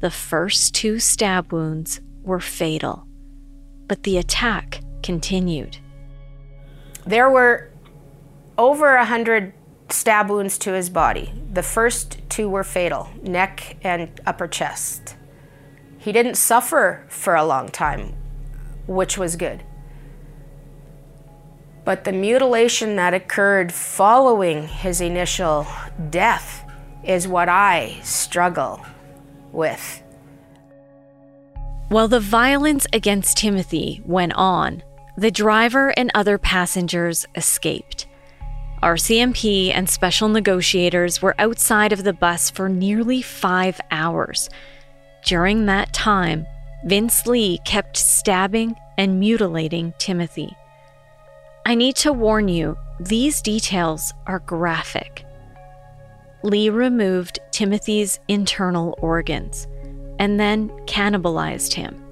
The 0.00 0.10
first 0.10 0.74
two 0.74 0.98
stab 0.98 1.52
wounds 1.52 2.00
were 2.24 2.40
fatal, 2.40 3.06
but 3.86 4.02
the 4.02 4.18
attack 4.18 4.80
continued. 5.00 5.76
There 7.06 7.30
were 7.30 7.70
over 8.58 8.96
a 8.96 9.04
hundred 9.04 9.52
stab 9.90 10.28
wounds 10.28 10.58
to 10.58 10.72
his 10.72 10.90
body. 10.90 11.32
The 11.52 11.62
first 11.62 12.20
two 12.28 12.48
were 12.48 12.64
fatal 12.64 13.10
neck 13.22 13.76
and 13.84 14.20
upper 14.26 14.48
chest. 14.48 15.14
He 16.04 16.12
didn't 16.12 16.34
suffer 16.34 17.02
for 17.08 17.34
a 17.34 17.46
long 17.46 17.70
time, 17.70 18.14
which 18.86 19.16
was 19.16 19.36
good. 19.36 19.64
But 21.82 22.04
the 22.04 22.12
mutilation 22.12 22.96
that 22.96 23.14
occurred 23.14 23.72
following 23.72 24.68
his 24.68 25.00
initial 25.00 25.66
death 26.10 26.62
is 27.04 27.26
what 27.26 27.48
I 27.48 28.00
struggle 28.02 28.84
with. 29.50 30.02
While 31.88 32.08
the 32.08 32.20
violence 32.20 32.86
against 32.92 33.38
Timothy 33.38 34.02
went 34.04 34.34
on, 34.34 34.82
the 35.16 35.30
driver 35.30 35.94
and 35.96 36.10
other 36.14 36.36
passengers 36.36 37.24
escaped. 37.34 38.04
RCMP 38.82 39.72
and 39.74 39.88
special 39.88 40.28
negotiators 40.28 41.22
were 41.22 41.34
outside 41.38 41.94
of 41.94 42.04
the 42.04 42.12
bus 42.12 42.50
for 42.50 42.68
nearly 42.68 43.22
five 43.22 43.80
hours. 43.90 44.50
During 45.24 45.64
that 45.66 45.92
time, 45.94 46.46
Vince 46.84 47.26
Li 47.26 47.58
kept 47.64 47.96
stabbing 47.96 48.76
and 48.98 49.18
mutilating 49.18 49.94
Timothy. 49.98 50.54
I 51.64 51.74
need 51.74 51.96
to 51.96 52.12
warn 52.12 52.48
you, 52.48 52.76
these 53.00 53.40
details 53.40 54.12
are 54.26 54.40
graphic. 54.40 55.24
Li 56.42 56.68
removed 56.68 57.38
Timothy's 57.52 58.20
internal 58.28 58.98
organs 59.00 59.66
and 60.18 60.38
then 60.38 60.68
cannibalized 60.86 61.72
him. 61.72 62.02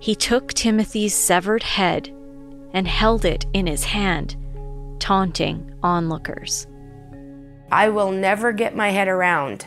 He 0.00 0.14
took 0.14 0.54
Timothy's 0.54 1.14
severed 1.14 1.62
head 1.62 2.08
and 2.72 2.88
held 2.88 3.26
it 3.26 3.44
in 3.52 3.66
his 3.66 3.84
hand, 3.84 4.34
taunting 4.98 5.74
onlookers. 5.82 6.66
I 7.70 7.90
will 7.90 8.10
never 8.10 8.52
get 8.52 8.74
my 8.74 8.88
head 8.88 9.08
around 9.08 9.66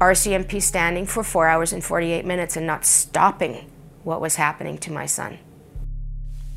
RCMP 0.00 0.62
standing 0.62 1.04
for 1.06 1.22
four 1.22 1.46
hours 1.46 1.72
and 1.72 1.84
48 1.84 2.24
minutes 2.24 2.56
and 2.56 2.66
not 2.66 2.84
stopping 2.84 3.70
what 4.02 4.20
was 4.20 4.36
happening 4.36 4.78
to 4.78 4.92
my 4.92 5.06
son. 5.06 5.38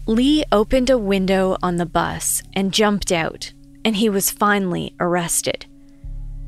Li 0.08 0.44
opened 0.52 0.90
a 0.90 0.98
window 0.98 1.58
on 1.62 1.78
the 1.78 1.86
bus 1.86 2.42
and 2.54 2.74
jumped 2.74 3.12
out, 3.12 3.54
and 3.84 3.96
he 3.96 4.10
was 4.10 4.30
finally 4.30 4.96
arrested. 5.00 5.66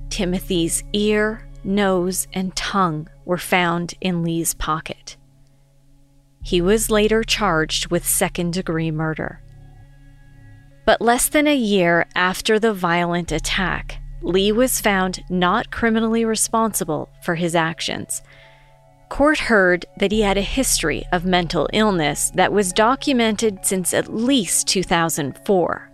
Timothy's 0.10 0.84
ear, 0.94 1.48
nose, 1.64 2.28
and 2.34 2.56
tongue 2.56 3.10
were 3.26 3.38
found 3.38 3.94
in 4.00 4.24
Li's 4.24 4.54
pocket. 4.54 5.18
He 6.44 6.62
was 6.62 6.92
later 6.92 7.24
charged 7.24 7.88
with 7.88 8.08
second 8.08 8.54
degree 8.54 8.92
murder. 8.92 9.42
But 10.86 11.02
less 11.02 11.28
than 11.28 11.48
a 11.48 11.56
year 11.56 12.06
after 12.14 12.60
the 12.60 12.74
violent 12.74 13.32
attack, 13.32 14.00
Li 14.26 14.52
was 14.52 14.82
found 14.82 15.24
not 15.30 15.70
criminally 15.70 16.26
responsible 16.26 17.10
for 17.22 17.36
his 17.36 17.54
actions. 17.56 18.24
Court 19.08 19.38
heard 19.38 19.86
that 19.98 20.12
he 20.12 20.22
had 20.22 20.36
a 20.36 20.42
history 20.42 21.06
of 21.12 21.26
mental 21.26 21.70
illness 21.74 22.32
that 22.32 22.52
was 22.52 22.74
documented 22.74 23.64
since 23.64 23.94
at 23.94 24.12
least 24.12 24.68
2004. 24.68 25.92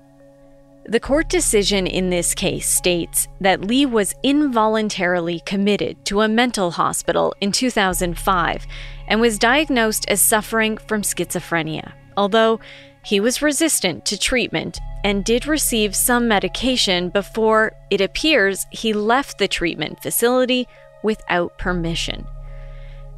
The 0.85 0.99
court 0.99 1.27
decision 1.27 1.85
in 1.85 2.09
this 2.09 2.33
case 2.33 2.69
states 2.69 3.27
that 3.41 3.65
Li 3.65 3.85
was 3.85 4.15
involuntarily 4.23 5.41
committed 5.41 6.03
to 6.05 6.21
a 6.21 6.29
mental 6.29 6.71
hospital 6.71 7.35
in 7.41 7.51
2005 7.51 8.65
and 9.09 9.19
was 9.19 9.37
diagnosed 9.37 10.05
as 10.07 10.21
suffering 10.21 10.77
from 10.77 11.01
schizophrenia, 11.01 11.91
although 12.15 12.61
he 13.03 13.19
was 13.19 13.41
resistant 13.41 14.05
to 14.05 14.17
treatment 14.17 14.79
and 15.03 15.25
did 15.25 15.47
receive 15.47 15.95
some 15.95 16.27
medication 16.27 17.09
before 17.09 17.73
it 17.89 18.01
appears 18.01 18.65
he 18.71 18.93
left 18.93 19.37
the 19.37 19.47
treatment 19.47 20.01
facility 20.01 20.67
without 21.03 21.57
permission. 21.57 22.25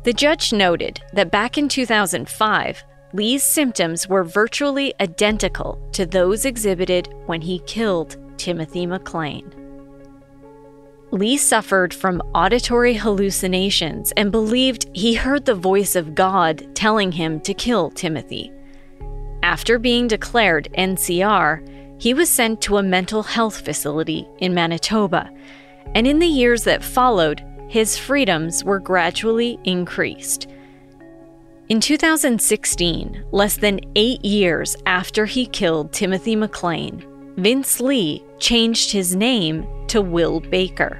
The 0.03 0.13
judge 0.13 0.51
noted 0.51 1.01
that 1.13 1.31
back 1.31 1.57
in 1.57 1.69
2005, 1.69 2.83
Li's 3.13 3.43
symptoms 3.43 4.07
were 4.07 4.23
virtually 4.23 4.93
identical 4.99 5.79
to 5.93 6.05
those 6.05 6.45
exhibited 6.45 7.13
when 7.25 7.41
he 7.41 7.59
killed 7.59 8.17
Timothy 8.37 8.85
McLean. 8.85 9.53
Li 11.11 11.37
suffered 11.37 11.93
from 11.93 12.23
auditory 12.33 12.95
hallucinations 12.95 14.11
and 14.17 14.31
believed 14.31 14.87
he 14.93 15.13
heard 15.13 15.45
the 15.45 15.53
voice 15.53 15.95
of 15.95 16.15
God 16.15 16.75
telling 16.75 17.11
him 17.11 17.39
to 17.41 17.53
kill 17.53 17.91
Timothy. 17.91 18.51
After 19.53 19.77
being 19.77 20.07
declared 20.07 20.67
NCR, 20.75 22.01
he 22.01 22.15
was 22.15 22.27
sent 22.27 22.59
to 22.61 22.77
a 22.77 22.81
mental 22.81 23.21
health 23.21 23.63
facility 23.63 24.27
in 24.39 24.55
Manitoba, 24.55 25.29
and 25.93 26.07
in 26.07 26.17
the 26.17 26.25
years 26.25 26.63
that 26.63 26.83
followed, 26.83 27.45
his 27.67 27.95
freedoms 27.95 28.63
were 28.63 28.79
gradually 28.79 29.59
increased. 29.63 30.47
In 31.69 31.79
2016, 31.79 33.25
less 33.31 33.57
than 33.57 33.79
eight 33.95 34.25
years 34.25 34.75
after 34.87 35.27
he 35.27 35.45
killed 35.45 35.93
Timothy 35.93 36.35
McLean, 36.35 37.05
Vince 37.37 37.79
Li 37.79 38.23
changed 38.39 38.91
his 38.91 39.15
name 39.15 39.67
to 39.85 40.01
Will 40.01 40.39
Baker. 40.39 40.99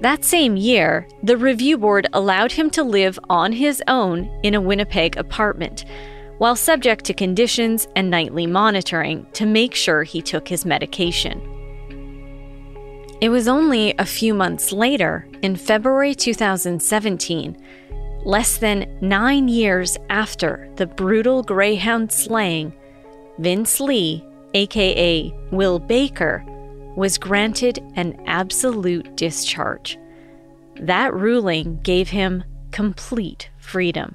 That 0.00 0.24
same 0.24 0.56
year, 0.56 1.06
the 1.22 1.36
review 1.36 1.76
board 1.76 2.06
allowed 2.14 2.52
him 2.52 2.70
to 2.70 2.82
live 2.82 3.18
on 3.28 3.52
his 3.52 3.82
own 3.86 4.30
in 4.42 4.54
a 4.54 4.62
Winnipeg 4.62 5.18
apartment 5.18 5.84
while 6.38 6.56
subject 6.56 7.04
to 7.04 7.12
conditions 7.12 7.86
and 7.96 8.10
nightly 8.10 8.46
monitoring 8.46 9.26
to 9.32 9.44
make 9.44 9.74
sure 9.74 10.02
he 10.02 10.22
took 10.22 10.48
his 10.48 10.64
medication. 10.64 11.40
It 13.20 13.30
was 13.30 13.48
only 13.48 13.94
a 13.98 14.06
few 14.06 14.32
months 14.32 14.70
later, 14.70 15.26
in 15.42 15.56
February 15.56 16.14
2017, 16.14 17.56
less 18.24 18.58
than 18.58 18.98
nine 19.00 19.48
years 19.48 19.96
after 20.08 20.70
the 20.76 20.86
brutal 20.86 21.42
Greyhound 21.42 22.12
slaying, 22.12 22.72
Vince 23.38 23.80
Li, 23.80 24.24
aka 24.54 25.34
Will 25.50 25.80
Baker, 25.80 26.44
was 26.96 27.18
granted 27.18 27.80
an 27.96 28.20
absolute 28.26 29.16
discharge. 29.16 29.98
That 30.80 31.12
ruling 31.12 31.80
gave 31.82 32.08
him 32.08 32.44
complete 32.70 33.50
freedom. 33.58 34.14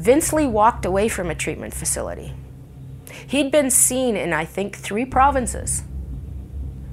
Vince 0.00 0.32
Li 0.32 0.46
walked 0.46 0.86
away 0.86 1.08
from 1.08 1.28
a 1.28 1.34
treatment 1.34 1.74
facility. 1.74 2.32
He'd 3.26 3.52
been 3.52 3.70
seen 3.70 4.16
in, 4.16 4.32
I 4.32 4.46
think, 4.46 4.74
three 4.74 5.04
provinces. 5.04 5.82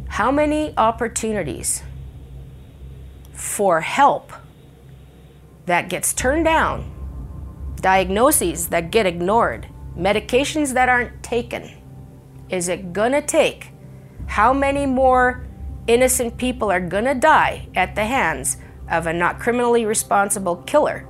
How 0.10 0.30
many 0.30 0.74
opportunities 0.76 1.84
for 3.32 3.80
help 3.80 4.34
that 5.68 5.88
gets 5.88 6.14
turned 6.14 6.44
down, 6.44 6.92
diagnoses 7.78 8.68
that 8.68 8.92
get 8.92 9.06
ignored, 9.06 9.68
medications 9.98 10.74
that 10.74 10.90
aren't 10.90 11.24
taken, 11.24 11.72
is 12.50 12.68
it 12.68 12.92
gonna 12.92 13.22
take? 13.22 13.72
How 14.26 14.52
many 14.52 14.86
more 14.86 15.48
innocent 15.88 16.38
people 16.38 16.70
are 16.70 16.82
gonna 16.82 17.16
die 17.16 17.70
at 17.74 17.96
the 17.96 18.06
hands 18.06 18.58
of 18.92 19.08
a 19.08 19.14
not 19.14 19.40
criminally 19.40 19.86
responsible 19.86 20.58
killer 20.58 21.08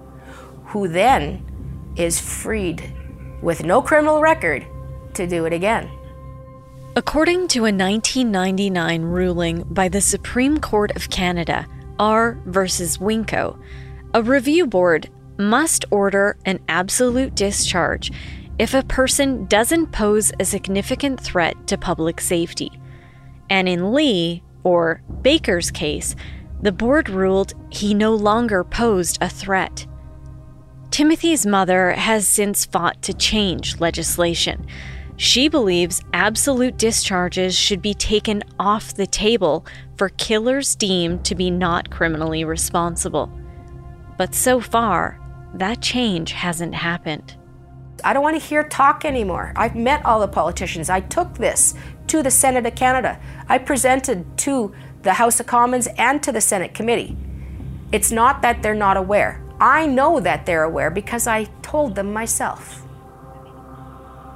who 0.65 0.88
then 0.88 1.46
is 1.97 2.19
freed 2.19 2.93
with 3.41 3.63
no 3.63 3.81
criminal 3.81 4.21
record 4.21 4.65
to 5.13 5.27
do 5.27 5.45
it 5.45 5.53
again. 5.53 5.89
According 6.95 7.47
to 7.49 7.60
a 7.60 7.73
1999 7.73 9.03
ruling 9.03 9.63
by 9.69 9.88
the 9.88 10.01
Supreme 10.01 10.60
Court 10.60 10.95
of 10.95 11.10
Canada, 11.10 11.67
R 11.99 12.39
versus 12.45 12.99
a 12.99 14.23
review 14.23 14.65
board 14.65 15.10
must 15.38 15.86
order 15.91 16.38
an 16.45 16.60
absolute 16.67 17.36
discharge 17.36 18.12
if 18.57 18.73
a 18.73 18.83
person 18.83 19.45
doesn't 19.45 19.91
pose 19.91 20.31
a 20.39 20.45
significant 20.45 21.19
threat 21.19 21.67
to 21.67 21.77
public 21.77 22.19
safety. 22.19 22.71
And 23.49 23.69
in 23.69 23.93
Li, 23.93 24.43
or 24.63 25.03
Baker's 25.21 25.69
case, 25.69 26.15
the 26.62 26.71
board 26.71 27.10
ruled 27.10 27.53
he 27.69 27.93
no 27.93 28.15
longer 28.15 28.63
posed 28.63 29.19
a 29.21 29.29
threat. 29.29 29.86
Timothy's 30.91 31.45
mother 31.45 31.91
has 31.91 32.28
since 32.28 32.65
fought 32.65 33.02
to 33.04 33.13
change 33.13 33.80
legislation. 33.80 34.65
She 35.17 35.47
believes 35.47 36.04
absolute 36.13 36.78
discharges 36.78 37.58
should 37.58 37.82
be 37.82 37.93
taken 37.93 38.43
off 38.60 38.93
the 38.93 39.08
table 39.08 39.65
for 39.97 40.10
killers 40.10 40.76
deemed 40.76 41.26
to 41.26 41.36
be 41.36 41.50
not 41.50 41.89
criminally 41.89 42.43
responsible. 42.43 43.32
But 44.17 44.36
so 44.36 44.60
far, 44.60 45.19
that 45.56 45.82
change 45.82 46.32
hasn't 46.32 46.76
happened. 46.76 47.36
I 48.04 48.13
don't 48.13 48.23
want 48.23 48.39
to 48.39 48.47
hear 48.47 48.63
talk 48.63 49.06
anymore. 49.06 49.54
I've 49.56 49.76
met 49.76 50.06
all 50.06 50.19
the 50.19 50.28
politicians. 50.28 50.89
I 50.89 51.00
took 51.00 51.36
this 51.38 51.73
to 52.08 52.21
the 52.21 52.32
Senate 52.32 52.65
of 52.65 52.76
Canada. 52.76 53.19
I 53.50 53.58
presented 53.58 54.38
to 54.39 54.73
the 55.02 55.13
House 55.13 55.39
of 55.39 55.47
Commons 55.47 55.88
and 55.97 56.21
to 56.23 56.32
the 56.32 56.41
Senate 56.41 56.73
committee. 56.73 57.17
It's 57.91 58.12
not 58.12 58.41
that 58.43 58.62
they're 58.62 58.76
not 58.76 58.97
aware. 58.97 59.43
I 59.60 59.88
know 59.88 60.20
that 60.20 60.46
they're 60.46 60.63
aware 60.63 60.91
because 60.91 61.28
I 61.28 61.46
told 61.62 61.96
them 61.96 62.13
myself. 62.13 62.84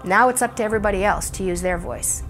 Now 0.03 0.29
it's 0.29 0.41
up 0.41 0.55
to 0.55 0.63
everybody 0.63 1.03
else 1.03 1.29
to 1.31 1.43
use 1.43 1.61
their 1.61 1.77
voice. 1.77 2.23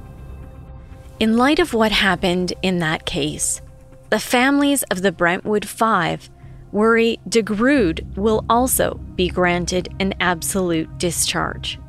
In 1.19 1.37
light 1.37 1.59
of 1.59 1.73
what 1.73 1.91
happened 1.91 2.53
in 2.61 2.79
that 2.79 3.05
case, 3.05 3.61
the 4.09 4.19
families 4.19 4.83
of 4.83 5.01
the 5.01 5.11
Brentwood 5.11 5.65
Five 5.65 6.29
worry 6.71 7.19
DeGrood 7.29 8.17
will 8.17 8.43
also 8.49 8.95
be 9.15 9.29
granted 9.29 9.93
an 9.99 10.13
absolute 10.19 10.97
discharge. 10.97 11.79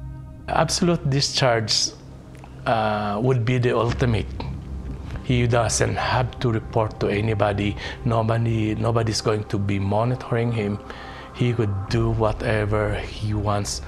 Absolute 0.49 1.09
discharge 1.11 1.91
uh, 2.67 3.19
would 3.23 3.45
be 3.45 3.59
the 3.59 3.77
ultimate. 3.77 4.27
He 5.33 5.47
doesn't 5.47 5.97
have 5.97 6.38
to 6.40 6.53
report 6.53 7.01
to 7.01 7.09
anybody. 7.09 7.75
Nobody, 8.05 8.75
nobody's 8.75 9.23
going 9.23 9.45
to 9.45 9.59
be 9.59 9.79
monitoring 9.79 10.53
him. 10.53 10.79
He 11.35 11.55
could 11.55 11.75
do 11.88 12.11
whatever 12.11 12.97
he 12.97 13.33
wants. 13.33 13.81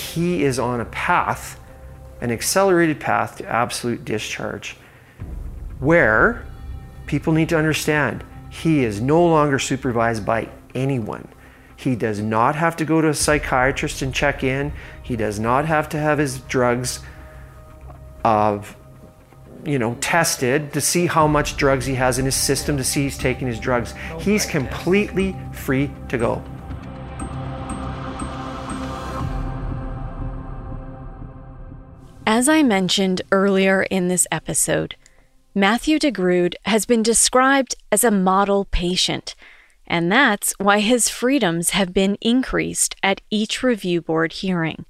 He 0.00 0.42
is 0.42 0.58
on 0.58 0.80
a 0.80 0.86
path, 0.86 1.60
an 2.22 2.30
accelerated 2.30 2.98
path 2.98 3.36
to 3.36 3.46
absolute 3.46 4.06
discharge, 4.06 4.78
where 5.80 6.46
people 7.04 7.34
need 7.34 7.50
to 7.50 7.58
understand 7.58 8.24
he 8.48 8.84
is 8.84 9.02
no 9.02 9.22
longer 9.22 9.58
supervised 9.58 10.24
by 10.24 10.48
anyone. 10.74 11.28
He 11.76 11.94
does 11.94 12.20
not 12.20 12.54
have 12.56 12.74
to 12.76 12.86
go 12.86 13.02
to 13.02 13.08
a 13.08 13.14
psychiatrist 13.14 14.00
and 14.00 14.14
check 14.14 14.42
in. 14.42 14.72
He 15.02 15.14
does 15.14 15.38
not 15.38 15.66
have 15.66 15.90
to 15.90 15.98
have 15.98 16.16
his 16.16 16.38
drugs 16.38 17.00
of 18.24 18.74
you 19.64 19.78
know 19.78 19.96
tested 20.00 20.72
to 20.72 20.80
see 20.80 21.06
how 21.06 21.26
much 21.26 21.56
drugs 21.56 21.86
he 21.86 21.94
has 21.94 22.18
in 22.18 22.24
his 22.24 22.34
system 22.34 22.76
to 22.76 22.84
see 22.84 23.04
he's 23.04 23.18
taking 23.18 23.48
his 23.48 23.60
drugs. 23.60 23.94
He's 24.18 24.46
completely 24.46 25.36
free 25.52 25.90
to 26.08 26.18
go. 26.18 26.42
As 32.26 32.48
I 32.48 32.62
mentioned 32.62 33.20
earlier 33.30 33.82
in 33.82 34.08
this 34.08 34.26
episode, 34.32 34.96
Matthew 35.54 35.98
DeGrood 35.98 36.54
has 36.64 36.86
been 36.86 37.02
described 37.02 37.76
as 37.92 38.02
a 38.02 38.10
model 38.10 38.64
patient, 38.64 39.34
and 39.86 40.10
that's 40.10 40.54
why 40.58 40.80
his 40.80 41.08
freedoms 41.08 41.70
have 41.70 41.92
been 41.92 42.16
increased 42.20 42.96
at 43.02 43.20
each 43.30 43.62
review 43.62 44.00
board 44.00 44.32
hearing. 44.32 44.84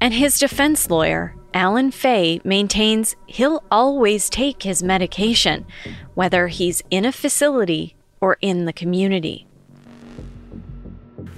And 0.00 0.12
his 0.12 0.38
defense 0.38 0.90
lawyer, 0.90 1.34
Allan 1.54 1.90
Fay, 1.90 2.40
maintains 2.44 3.16
he'll 3.26 3.62
always 3.70 4.28
take 4.30 4.62
his 4.62 4.82
medication, 4.82 5.66
whether 6.14 6.48
he's 6.48 6.82
in 6.90 7.04
a 7.04 7.12
facility 7.12 7.94
or 8.20 8.36
in 8.40 8.64
the 8.64 8.72
community. 8.72 9.46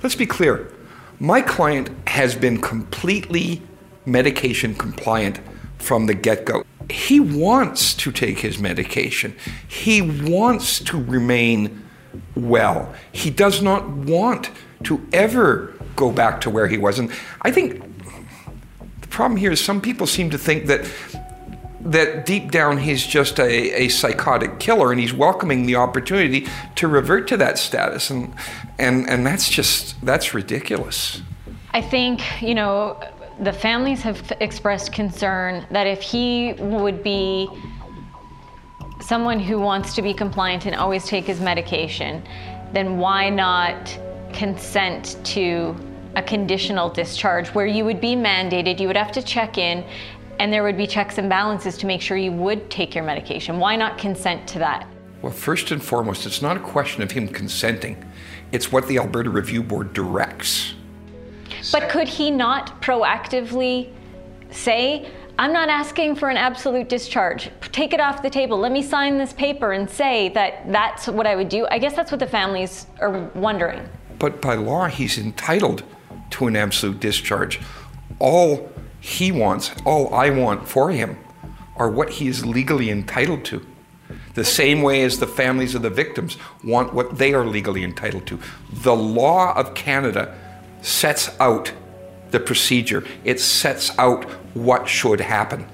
Let's 0.03 0.15
be 0.15 0.27
clear. 0.27 0.73
My 1.19 1.41
client 1.41 1.91
has 2.09 2.35
been 2.35 2.61
completely 2.61 3.63
medication 4.07 4.75
compliant 4.75 5.41
from 5.79 6.07
the 6.07 6.15
get 6.15 6.45
go 6.45 6.65
he 6.91 7.21
wants 7.21 7.95
to 7.95 8.13
take 8.13 8.39
his 8.39 8.59
medication. 8.59 9.37
He 9.67 10.03
wants 10.03 10.81
to 10.81 11.03
remain 11.03 11.85
well. 12.35 12.95
He 13.13 13.31
does 13.31 13.63
not 13.63 13.89
want 13.89 14.51
to 14.85 15.07
ever 15.13 15.75
go 15.97 16.11
back 16.11 16.41
to 16.43 16.51
where 16.51 16.67
he 16.67 16.77
was. 16.77 16.99
And 16.99 17.11
I 17.43 17.51
think 17.51 17.94
problem 19.15 19.39
here 19.39 19.53
is 19.53 19.65
some 19.65 19.81
people 19.81 20.07
seem 20.07 20.29
to 20.31 20.39
think 20.39 20.67
that 20.67 20.85
that 21.81 22.25
deep 22.25 22.51
down 22.51 22.79
he's 22.79 23.07
just 23.07 23.39
a, 23.39 23.83
a 23.83 23.89
psychotic 23.89 24.59
killer 24.59 24.91
and 24.91 24.99
he's 25.01 25.13
welcoming 25.13 25.67
the 25.67 25.77
opportunity 25.77 26.47
to 26.75 26.89
revert 26.89 27.29
to 27.29 27.37
that 27.37 27.59
status 27.59 28.11
and 28.11 28.35
and 28.79 29.09
and 29.09 29.27
that's 29.27 29.49
just 29.49 29.95
that's 30.05 30.35
ridiculous. 30.35 31.23
I 31.73 31.83
think, 31.83 32.21
you 32.41 32.55
know, 32.55 33.01
the 33.41 33.53
families 33.53 34.01
have 34.03 34.33
expressed 34.41 34.93
concern 34.93 35.67
that 35.71 35.87
if 35.87 36.01
he 36.01 36.55
would 36.55 37.03
be 37.03 37.49
someone 39.01 39.41
who 39.41 39.59
wants 39.61 39.95
to 39.97 40.03
be 40.03 40.15
compliant 40.15 40.67
and 40.67 40.75
always 40.75 41.05
take 41.05 41.25
his 41.25 41.41
medication, 41.41 42.23
then 42.73 42.99
why 42.99 43.29
not 43.29 43.99
consent 44.33 45.17
to 45.25 45.77
a 46.17 46.23
conditional 46.23 46.89
discharge 46.89 47.49
where 47.49 47.67
you 47.67 47.85
would 47.85 48.01
be 48.01 48.15
mandated, 48.15 48.81
you 48.81 48.87
would 48.87 48.97
have 48.97 49.13
to 49.13 49.23
check 49.23 49.59
in, 49.59 49.85
and 50.39 50.53
there 50.53 50.63
would 50.63 50.77
be 50.77 50.87
checks 50.87 51.19
and 51.19 51.29
balances 51.29 51.77
to 51.79 51.87
make 51.87 52.01
sure 52.01 52.17
you 52.17 52.33
would 52.33 52.71
take 52.71 52.95
your 52.95 53.05
medication? 53.05 53.59
Why 53.59 53.77
not 53.77 53.99
consent 53.99 54.47
to 54.49 54.59
that? 54.59 54.87
Well, 55.23 55.33
first 55.33 55.71
and 55.71 55.83
foremost, 55.83 56.27
it's 56.27 56.43
not 56.43 56.57
a 56.57 56.61
question 56.61 57.03
of 57.03 57.11
him 57.11 57.29
consenting, 57.29 58.05
it's 58.53 58.71
what 58.71 58.87
the 58.89 58.99
Alberta 58.99 59.31
Review 59.31 59.63
Board 59.63 59.93
directs. 59.93 60.75
But 61.73 61.89
could 61.89 62.09
he 62.09 62.31
not 62.31 62.83
proactively 62.83 63.91
say, 64.51 65.11
I'm 65.39 65.53
not 65.53 65.69
asking 65.69 66.15
for 66.17 66.29
an 66.29 66.37
absolute 66.37 66.89
discharge. 66.89 67.51
Take 67.73 67.93
it 67.93 68.01
off 68.01 68.23
the 68.23 68.31
table. 68.31 68.57
Let 68.59 68.71
me 68.71 68.83
sign 68.83 69.19
this 69.19 69.33
paper 69.33 69.73
and 69.73 69.91
say 69.91 70.29
that 70.31 70.71
that's 70.71 71.09
what 71.09 71.27
I 71.27 71.35
would 71.35 71.49
do. 71.49 71.67
I 71.71 71.79
guess 71.79 71.97
that's 71.97 72.13
what 72.13 72.21
the 72.21 72.27
families 72.27 72.87
are 73.01 73.31
wondering. 73.35 73.89
But 74.19 74.41
by 74.41 74.55
law, 74.55 74.87
he's 74.87 75.19
entitled 75.19 75.83
to 76.31 76.47
an 76.47 76.57
absolute 76.57 77.01
discharge. 77.01 77.61
All 78.19 78.71
he 79.01 79.31
wants, 79.33 79.71
all 79.85 80.13
I 80.15 80.31
want 80.31 80.69
for 80.69 80.91
him, 80.91 81.19
are 81.77 81.91
what 81.91 82.11
he 82.11 82.29
is 82.29 82.47
legally 82.47 82.91
entitled 82.91 83.45
to. 83.47 83.65
The 84.35 84.45
same 84.45 84.83
way 84.83 85.03
as 85.03 85.19
the 85.19 85.27
families 85.27 85.75
of 85.75 85.83
the 85.83 85.91
victims 85.91 86.37
want 86.63 86.93
what 86.93 87.19
they 87.19 87.35
are 87.35 87.45
legally 87.45 87.85
entitled 87.85 88.27
to. 88.27 88.39
The 88.73 88.95
law 88.95 89.55
of 89.57 89.75
Canada 89.75 90.37
sets 90.83 91.31
out 91.41 91.73
the 92.31 92.41
procedure, 92.41 93.05
it 93.25 93.41
sets 93.41 93.97
out 93.99 94.25
what 94.55 94.89
should 94.89 95.21
happen. 95.21 95.67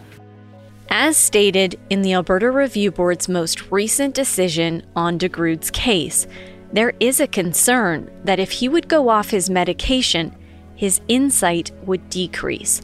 As 0.90 1.16
stated 1.16 1.78
in 1.88 2.02
the 2.02 2.12
Alberta 2.12 2.50
Review 2.50 2.90
Board's 2.90 3.28
most 3.28 3.70
recent 3.70 4.14
decision 4.14 4.84
on 4.96 5.18
DeGrood's 5.18 5.70
case, 5.70 6.26
there 6.72 6.94
is 7.00 7.20
a 7.20 7.26
concern 7.26 8.10
that 8.24 8.40
if 8.40 8.50
he 8.50 8.68
would 8.68 8.88
go 8.88 9.08
off 9.08 9.30
his 9.30 9.48
medication, 9.48 10.34
his 10.80 11.00
insight 11.08 11.70
would 11.84 12.08
decrease. 12.08 12.80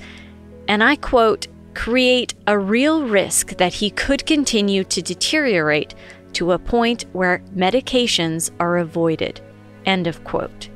And 0.68 0.84
I 0.84 0.96
quote, 0.96 1.46
create 1.74 2.34
a 2.46 2.58
real 2.58 3.02
risk 3.02 3.56
that 3.56 3.72
he 3.72 3.90
could 3.90 4.26
continue 4.26 4.84
to 4.84 5.02
deteriorate 5.02 5.94
to 6.34 6.52
a 6.52 6.58
point 6.58 7.06
where 7.12 7.42
medications 7.54 8.50
are 8.60 8.76
avoided. 8.76 9.40
End 9.86 10.06
of 10.06 10.22
quote 10.24 10.68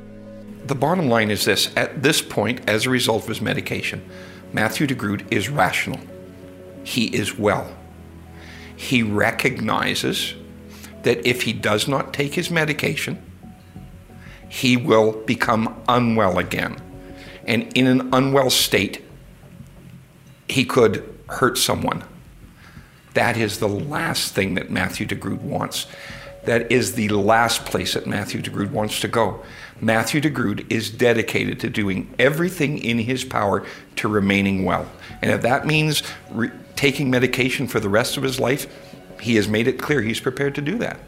the 0.70 0.74
bottom 0.76 1.09
line 1.09 1.33
is 1.33 1.44
this 1.46 1.76
at 1.76 2.00
this 2.00 2.22
point, 2.22 2.61
as 2.68 2.87
a 2.87 2.90
result 2.90 3.24
of 3.24 3.28
his 3.28 3.40
medication, 3.40 4.09
Matthew 4.52 4.87
DeGrood 4.87 5.26
is 5.33 5.48
rational. 5.48 5.98
He 6.85 7.06
is 7.06 7.37
well. 7.37 7.76
He 8.76 9.02
recognizes 9.02 10.35
that 11.02 11.26
if 11.26 11.42
he 11.42 11.52
does 11.52 11.88
not 11.88 12.14
take 12.14 12.35
his 12.35 12.52
medication, 12.52 13.20
he 14.48 14.76
will 14.76 15.11
become 15.24 15.83
unwell 15.88 16.38
again. 16.38 16.76
And 17.46 17.72
in 17.76 17.87
an 17.87 18.12
unwell 18.12 18.50
state, 18.50 19.05
he 20.48 20.64
could 20.64 21.18
hurt 21.29 21.59
someone. 21.59 22.05
That 23.14 23.37
is 23.37 23.59
the 23.59 23.68
last 23.68 24.35
thing 24.35 24.55
that 24.55 24.70
Matthew 24.70 25.07
DeGrood 25.07 25.40
wants. 25.40 25.87
That 26.44 26.70
is 26.72 26.94
the 26.94 27.09
last 27.09 27.64
place 27.64 27.94
that 27.94 28.07
Matthew 28.07 28.40
DeGrood 28.40 28.70
wants 28.70 29.00
to 29.00 29.09
go. 29.09 29.42
Matthew 29.81 30.20
DeGrood 30.20 30.70
is 30.70 30.90
dedicated 30.90 31.61
to 31.61 31.70
doing 31.70 32.12
everything 32.18 32.79
in 32.79 32.98
his 32.98 33.24
power 33.24 33.64
to 33.96 34.09
remaining 34.09 34.64
well. 34.64 34.87
And 35.22 35.31
if 35.31 35.42
that 35.42 35.66
means 35.66 36.03
re- 36.31 36.50
taking 36.76 37.11
medication 37.11 37.66
for 37.66 37.81
the 37.81 37.88
rest 37.88 38.16
of 38.16 38.22
his 38.22 38.38
life, 38.38 38.66
he 39.20 39.37
has 39.37 39.48
made 39.48 39.68
it 39.68 39.79
clear 39.79 40.00
he's 40.00 40.20
prepared 40.20 40.55
to 40.55 40.62
do 40.62 40.79
that. 40.79 40.98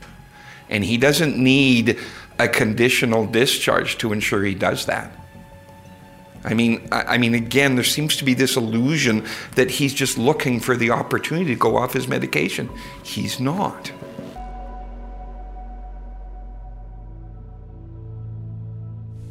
And 0.68 0.84
he 0.84 0.96
doesn't 0.96 1.36
need 1.36 1.98
a 2.38 2.48
conditional 2.48 3.26
discharge 3.26 3.98
to 3.98 4.12
ensure 4.12 4.42
he 4.44 4.54
does 4.54 4.86
that. 4.86 5.12
I 6.44 6.54
mean, 6.54 6.88
I 6.90 7.18
mean, 7.18 7.34
again, 7.34 7.76
there 7.76 7.84
seems 7.84 8.16
to 8.16 8.24
be 8.24 8.34
this 8.34 8.56
illusion 8.56 9.24
that 9.54 9.70
he's 9.70 9.94
just 9.94 10.18
looking 10.18 10.58
for 10.58 10.76
the 10.76 10.90
opportunity 10.90 11.46
to 11.46 11.58
go 11.58 11.76
off 11.76 11.92
his 11.92 12.08
medication. 12.08 12.68
He's 13.04 13.38
not. 13.38 13.92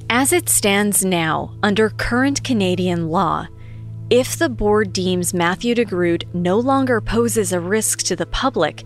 As 0.10 0.32
it 0.32 0.50
stands 0.50 1.04
now, 1.04 1.54
under 1.64 1.90
current 1.90 2.44
Canadian 2.44 3.10
law, 3.10 3.48
if 4.10 4.38
the 4.38 4.50
board 4.50 4.94
deems 4.94 5.34
Matthew 5.34 5.74
DeGrood 5.74 6.34
no 6.34 6.60
longer 6.60 7.02
poses 7.02 7.54
a 7.54 7.60
risk 7.60 8.00
to 8.00 8.16
the 8.16 8.26
public, 8.26 8.84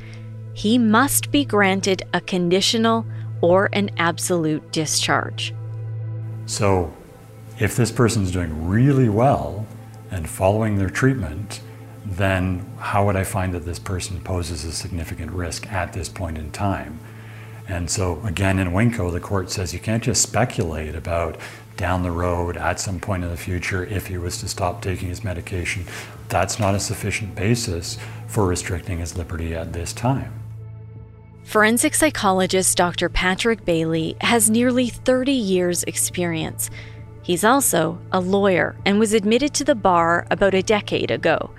he 0.53 0.77
must 0.77 1.31
be 1.31 1.43
granted 1.43 2.03
a 2.13 2.21
conditional 2.21 3.05
or 3.41 3.69
an 3.73 3.89
absolute 3.97 4.71
discharge. 4.71 5.53
So, 6.45 6.93
if 7.59 7.75
this 7.75 7.91
person 7.91 8.23
is 8.23 8.31
doing 8.31 8.67
really 8.67 9.09
well 9.09 9.65
and 10.11 10.29
following 10.29 10.77
their 10.77 10.89
treatment, 10.89 11.61
then 12.05 12.65
how 12.79 13.05
would 13.05 13.15
I 13.15 13.23
find 13.23 13.53
that 13.53 13.65
this 13.65 13.79
person 13.79 14.21
poses 14.21 14.63
a 14.63 14.71
significant 14.71 15.31
risk 15.31 15.71
at 15.71 15.93
this 15.93 16.09
point 16.09 16.37
in 16.37 16.51
time? 16.51 16.99
And 17.67 17.89
so, 17.89 18.21
again, 18.23 18.59
in 18.59 18.69
Winko, 18.69 19.11
the 19.11 19.19
court 19.19 19.49
says 19.49 19.73
you 19.73 19.79
can't 19.79 20.03
just 20.03 20.21
speculate 20.21 20.95
about 20.95 21.37
down 21.77 22.03
the 22.03 22.11
road 22.11 22.57
at 22.57 22.79
some 22.79 22.99
point 22.99 23.23
in 23.23 23.29
the 23.29 23.37
future 23.37 23.83
if 23.85 24.07
he 24.07 24.17
was 24.17 24.37
to 24.39 24.47
stop 24.47 24.81
taking 24.81 25.09
his 25.09 25.23
medication. 25.23 25.85
That's 26.29 26.59
not 26.59 26.75
a 26.75 26.79
sufficient 26.79 27.35
basis 27.35 27.97
for 28.27 28.45
restricting 28.45 28.99
his 28.99 29.17
liberty 29.17 29.55
at 29.55 29.73
this 29.73 29.93
time. 29.93 30.31
Forensic 31.43 31.93
psychologist 31.93 32.75
Dr. 32.77 33.07
Patrick 33.09 33.65
Baillie 33.65 34.21
has 34.21 34.49
nearly 34.49 34.89
30 34.89 35.31
years' 35.31 35.83
experience. 35.83 36.69
He's 37.25 37.43
also 37.43 37.97
a 38.11 38.19
lawyer 38.19 38.75
and 38.85 38.99
was 38.99 39.11
admitted 39.11 39.51
to 39.55 39.63
the 39.63 39.73
bar 39.73 40.27
about 40.29 40.53
a 40.53 40.61
decade 40.61 41.09
ago. 41.09 41.49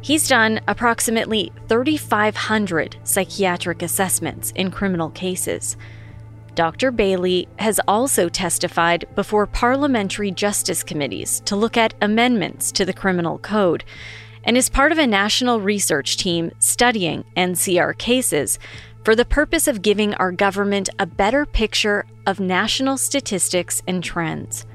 He's 0.00 0.26
done 0.26 0.60
approximately 0.66 1.52
3,500 1.68 2.96
psychiatric 3.04 3.82
assessments 3.82 4.50
in 4.56 4.72
criminal 4.72 5.10
cases. 5.10 5.76
Dr. 6.56 6.90
Baillie 6.90 7.46
has 7.60 7.80
also 7.86 8.28
testified 8.28 9.04
before 9.14 9.46
parliamentary 9.46 10.32
justice 10.32 10.82
committees 10.82 11.42
to 11.44 11.54
look 11.54 11.76
at 11.76 11.94
amendments 12.02 12.72
to 12.72 12.84
the 12.84 12.92
criminal 12.92 13.38
code 13.38 13.84
and 14.42 14.56
is 14.56 14.68
part 14.68 14.90
of 14.90 14.98
a 14.98 15.06
national 15.06 15.60
research 15.60 16.16
team 16.16 16.50
studying 16.58 17.22
NCR 17.36 17.96
cases 17.98 18.58
for 19.04 19.14
the 19.14 19.24
purpose 19.24 19.68
of 19.68 19.80
giving 19.80 20.12
our 20.14 20.32
government 20.32 20.88
a 20.98 21.06
better 21.06 21.46
picture 21.46 22.04
of 22.26 22.40
national 22.40 22.98
statistics 22.98 23.80
and 23.86 24.02
trends. 24.02 24.66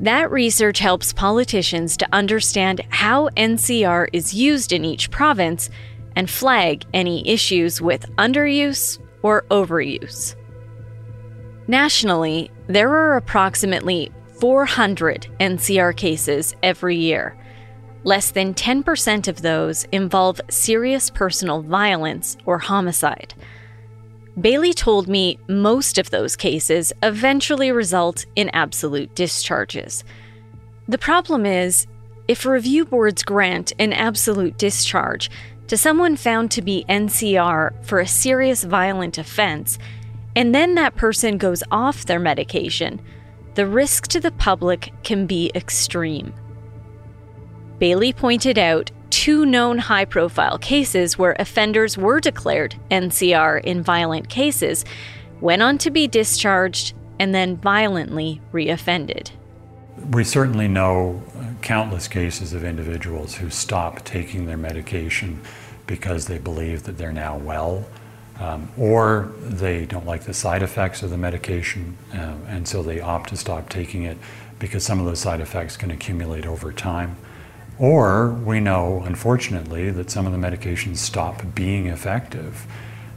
That 0.00 0.30
research 0.30 0.80
helps 0.80 1.12
politicians 1.12 1.96
to 1.98 2.08
understand 2.12 2.80
how 2.88 3.28
NCR 3.30 4.08
is 4.12 4.34
used 4.34 4.72
in 4.72 4.84
each 4.84 5.10
province 5.10 5.70
and 6.16 6.28
flag 6.28 6.84
any 6.92 7.26
issues 7.28 7.80
with 7.80 8.10
underuse 8.16 8.98
or 9.22 9.44
overuse. 9.50 10.34
Nationally, 11.66 12.50
there 12.66 12.90
are 12.90 13.16
approximately 13.16 14.12
400 14.40 15.28
NCR 15.40 15.96
cases 15.96 16.54
every 16.62 16.96
year. 16.96 17.36
Less 18.02 18.32
than 18.32 18.52
10% 18.52 19.28
of 19.28 19.40
those 19.40 19.84
involve 19.84 20.40
serious 20.50 21.08
personal 21.08 21.62
violence 21.62 22.36
or 22.44 22.58
homicide. 22.58 23.32
Baillie 24.38 24.74
told 24.74 25.06
me 25.06 25.38
most 25.48 25.96
of 25.96 26.10
those 26.10 26.34
cases 26.34 26.92
eventually 27.02 27.70
result 27.70 28.26
in 28.34 28.48
absolute 28.50 29.14
discharges. 29.14 30.02
The 30.88 30.98
problem 30.98 31.46
is, 31.46 31.86
if 32.26 32.44
review 32.44 32.84
boards 32.84 33.22
grant 33.22 33.72
an 33.78 33.92
absolute 33.92 34.58
discharge 34.58 35.30
to 35.68 35.76
someone 35.76 36.16
found 36.16 36.50
to 36.50 36.62
be 36.62 36.84
NCR 36.88 37.84
for 37.84 38.00
a 38.00 38.08
serious 38.08 38.64
violent 38.64 39.18
offense, 39.18 39.78
and 40.34 40.52
then 40.52 40.74
that 40.74 40.96
person 40.96 41.38
goes 41.38 41.62
off 41.70 42.04
their 42.04 42.18
medication, 42.18 43.00
the 43.54 43.66
risk 43.66 44.08
to 44.08 44.20
the 44.20 44.32
public 44.32 44.92
can 45.04 45.26
be 45.26 45.52
extreme. 45.54 46.34
Baillie 47.78 48.16
pointed 48.16 48.58
out 48.58 48.90
two 49.14 49.46
known 49.46 49.78
high 49.78 50.04
profile 50.04 50.58
cases 50.58 51.16
where 51.16 51.36
offenders 51.38 51.96
were 51.96 52.18
declared 52.18 52.74
NCR 52.90 53.62
in 53.62 53.80
violent 53.80 54.28
cases, 54.28 54.84
went 55.40 55.62
on 55.62 55.78
to 55.78 55.90
be 55.92 56.08
discharged, 56.08 56.94
and 57.20 57.32
then 57.32 57.56
violently 57.56 58.40
reoffended. 58.52 59.30
We 60.10 60.24
certainly 60.24 60.66
know 60.66 61.22
countless 61.62 62.08
cases 62.08 62.54
of 62.54 62.64
individuals 62.64 63.36
who 63.36 63.50
stop 63.50 64.04
taking 64.04 64.46
their 64.46 64.56
medication 64.56 65.40
because 65.86 66.26
they 66.26 66.38
believe 66.38 66.82
that 66.82 66.98
they're 66.98 67.12
now 67.12 67.36
well, 67.36 67.86
um, 68.40 68.68
or 68.76 69.32
they 69.40 69.86
don't 69.86 70.06
like 70.06 70.22
the 70.22 70.34
side 70.34 70.60
effects 70.60 71.04
of 71.04 71.10
the 71.10 71.18
medication, 71.18 71.96
uh, 72.12 72.34
and 72.48 72.66
so 72.66 72.82
they 72.82 73.00
opt 73.00 73.28
to 73.28 73.36
stop 73.36 73.68
taking 73.68 74.02
it 74.02 74.18
because 74.58 74.82
some 74.82 74.98
of 74.98 75.06
those 75.06 75.20
side 75.20 75.40
effects 75.40 75.76
can 75.76 75.92
accumulate 75.92 76.46
over 76.46 76.72
time. 76.72 77.16
Or 77.78 78.30
we 78.30 78.60
know, 78.60 79.02
unfortunately, 79.04 79.90
that 79.90 80.10
some 80.10 80.26
of 80.26 80.32
the 80.32 80.38
medications 80.38 80.98
stop 80.98 81.42
being 81.54 81.86
effective. 81.86 82.66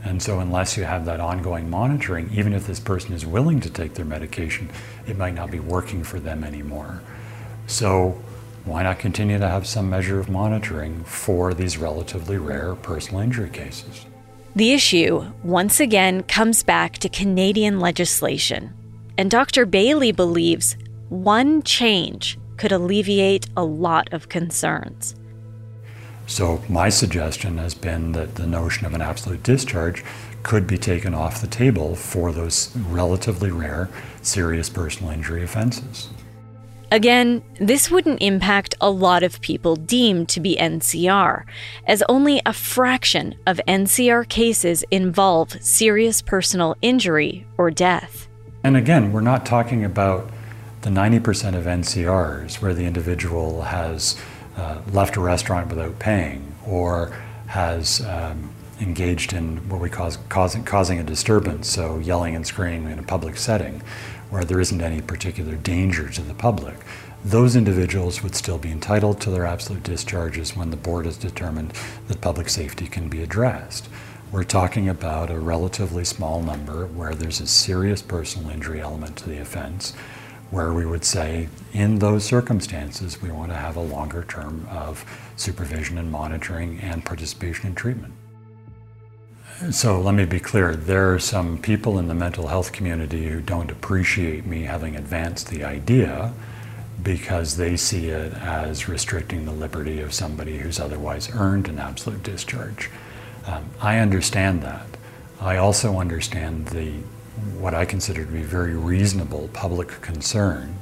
And 0.04 0.22
so, 0.22 0.40
unless 0.40 0.78
you 0.78 0.84
have 0.84 1.06
that 1.06 1.20
ongoing 1.20 1.70
monitoring, 1.70 2.30
even 2.34 2.54
if 2.54 2.66
this 2.66 2.80
person 2.80 3.14
is 3.14 3.26
willing 3.26 3.60
to 3.62 3.70
take 3.70 3.94
their 3.94 4.06
medication, 4.06 4.70
it 5.06 5.18
might 5.18 5.34
not 5.36 5.52
be 5.52 5.60
working 5.60 6.04
for 6.04 6.20
them 6.20 6.44
anymore. 6.44 7.02
So, 7.68 8.22
why 8.66 8.84
not 8.84 9.00
continue 9.00 9.38
to 9.38 9.48
have 9.48 9.68
some 9.68 9.90
measure 9.90 10.20
of 10.20 10.30
monitoring 10.30 11.04
for 11.04 11.54
these 11.54 11.78
relatively 11.78 12.38
rare 12.38 12.76
personal 12.76 13.22
injury 13.22 13.50
cases? 13.50 14.06
The 14.56 14.74
issue, 14.74 15.32
once 15.44 15.80
again, 15.80 16.24
comes 16.24 16.64
back 16.64 16.98
to 17.00 17.10
Canadian 17.10 17.80
legislation. 17.80 18.74
And 19.18 19.30
Dr. 19.30 19.66
Baillie 19.66 20.16
believes 20.16 20.78
one 21.10 21.62
change 21.64 22.38
could 22.58 22.72
alleviate 22.72 23.48
a 23.56 23.64
lot 23.64 24.12
of 24.12 24.30
concerns. 24.30 25.16
So, 26.26 26.62
my 26.68 26.90
suggestion 26.90 27.58
has 27.58 27.74
been 27.74 28.12
that 28.12 28.36
the 28.36 28.46
notion 28.46 28.86
of 28.86 28.94
an 28.94 29.02
absolute 29.02 29.44
discharge 29.44 30.04
could 30.44 30.68
be 30.68 30.78
taken 30.78 31.14
off 31.14 31.40
the 31.40 31.48
table 31.48 31.96
for 31.96 32.34
those 32.34 32.76
relatively 32.76 33.50
rare 33.50 33.90
serious 34.22 34.70
personal 34.70 35.12
injury 35.12 35.44
offenses. 35.44 36.10
Again, 36.90 37.44
this 37.60 37.92
wouldn't 37.92 38.22
impact 38.22 38.76
a 38.80 38.90
lot 38.90 39.22
of 39.22 39.42
people 39.42 39.76
deemed 39.76 40.30
to 40.30 40.40
be 40.40 40.56
NCR, 40.56 41.44
as 41.86 42.02
only 42.08 42.42
a 42.46 42.54
fraction 42.54 43.36
of 43.46 43.60
NCR 43.68 44.28
cases 44.30 44.86
involve 44.90 45.62
serious 45.62 46.22
personal 46.22 46.78
injury 46.82 47.46
or 47.58 47.72
death. 47.72 48.30
And 48.64 48.78
again, 48.78 49.12
we're 49.12 49.20
not 49.20 49.46
talking 49.46 49.84
about 49.84 50.30
the 50.82 50.90
90% 50.90 51.56
of 51.56 51.66
NCRs 51.66 52.62
where 52.62 52.74
the 52.74 52.86
individual 52.86 53.64
has 53.64 54.20
uh, 54.56 54.82
left 54.92 55.16
a 55.16 55.20
restaurant 55.20 55.70
without 55.70 56.00
paying 56.00 56.56
or 56.66 57.16
has 57.48 58.02
um, 58.06 58.54
engaged 58.80 59.34
in 59.34 59.58
what 59.70 59.82
we 59.82 59.90
call 59.90 60.12
causing, 60.30 60.64
causing 60.64 61.00
a 61.00 61.04
disturbance, 61.04 61.68
so 61.68 61.98
yelling 62.00 62.36
and 62.36 62.46
screaming 62.46 62.92
in 62.92 63.00
a 63.00 63.04
public 63.04 63.38
setting 63.38 63.82
where 64.30 64.44
there 64.44 64.60
isn't 64.60 64.82
any 64.82 65.02
particular 65.02 65.56
danger 65.56 66.10
to 66.10 66.22
the 66.22 66.34
public, 66.34 66.76
those 67.24 67.56
individuals 67.56 68.22
would 68.22 68.36
still 68.36 68.58
be 68.58 68.72
entitled 68.72 69.20
to 69.22 69.30
their 69.30 69.46
absolute 69.46 69.84
discharges 69.84 70.56
when 70.56 70.70
the 70.70 70.78
board 70.78 71.06
has 71.06 71.18
determined 71.18 71.74
that 72.08 72.22
public 72.22 72.50
safety 72.50 72.88
can 72.88 73.10
be 73.10 73.24
addressed. 73.24 73.90
We're 74.32 74.44
talking 74.44 74.90
about 74.90 75.32
a 75.32 75.40
relatively 75.40 76.04
small 76.04 76.44
number 76.44 76.86
where 76.86 77.16
there's 77.16 77.40
a 77.40 77.48
serious 77.48 78.02
personal 78.02 78.50
injury 78.50 78.82
element 78.82 79.18
to 79.18 79.30
the 79.30 79.40
offense 79.40 79.94
where 80.52 80.74
we 80.74 80.86
would 80.86 81.04
say, 81.04 81.50
in 81.74 82.00
those 82.00 82.24
circumstances, 82.24 83.22
we 83.22 83.30
want 83.32 83.52
to 83.52 83.58
have 83.58 83.76
a 83.76 83.82
longer 83.82 84.24
term 84.24 84.68
of 84.72 85.06
supervision 85.36 85.98
and 85.98 86.12
monitoring 86.12 86.80
and 86.80 87.04
participation 87.04 87.68
in 87.68 87.76
treatment. 87.76 88.14
So 89.72 90.00
let 90.00 90.14
me 90.14 90.26
be 90.26 90.40
clear 90.40 90.76
there 90.76 91.14
are 91.14 91.20
some 91.20 91.58
people 91.58 91.98
in 91.98 92.08
the 92.08 92.14
mental 92.14 92.48
health 92.48 92.72
community 92.72 93.28
who 93.28 93.42
don't 93.42 93.72
appreciate 93.72 94.46
me 94.46 94.64
having 94.64 94.96
advanced 94.96 95.50
the 95.50 95.64
idea 95.64 96.32
because 97.02 97.58
they 97.58 97.76
see 97.76 98.10
it 98.10 98.34
as 98.34 98.88
restricting 98.88 99.46
the 99.46 99.52
liberty 99.52 100.00
of 100.00 100.14
somebody 100.14 100.58
who's 100.60 100.80
otherwise 100.80 101.30
earned 101.34 101.68
an 101.68 101.80
absolute 101.80 102.22
discharge. 102.22 102.90
Um, 103.48 103.66
I 103.82 103.98
understand 103.98 104.62
that. 104.62 104.86
I 105.42 105.58
also 105.58 106.00
understand 106.00 106.68
the 106.68 106.94
what 107.60 107.74
I 107.74 107.86
consider 107.86 108.26
to 108.26 108.32
be 108.32 108.42
very 108.42 108.74
reasonable 108.74 109.50
public 109.54 109.90
concern 110.02 110.76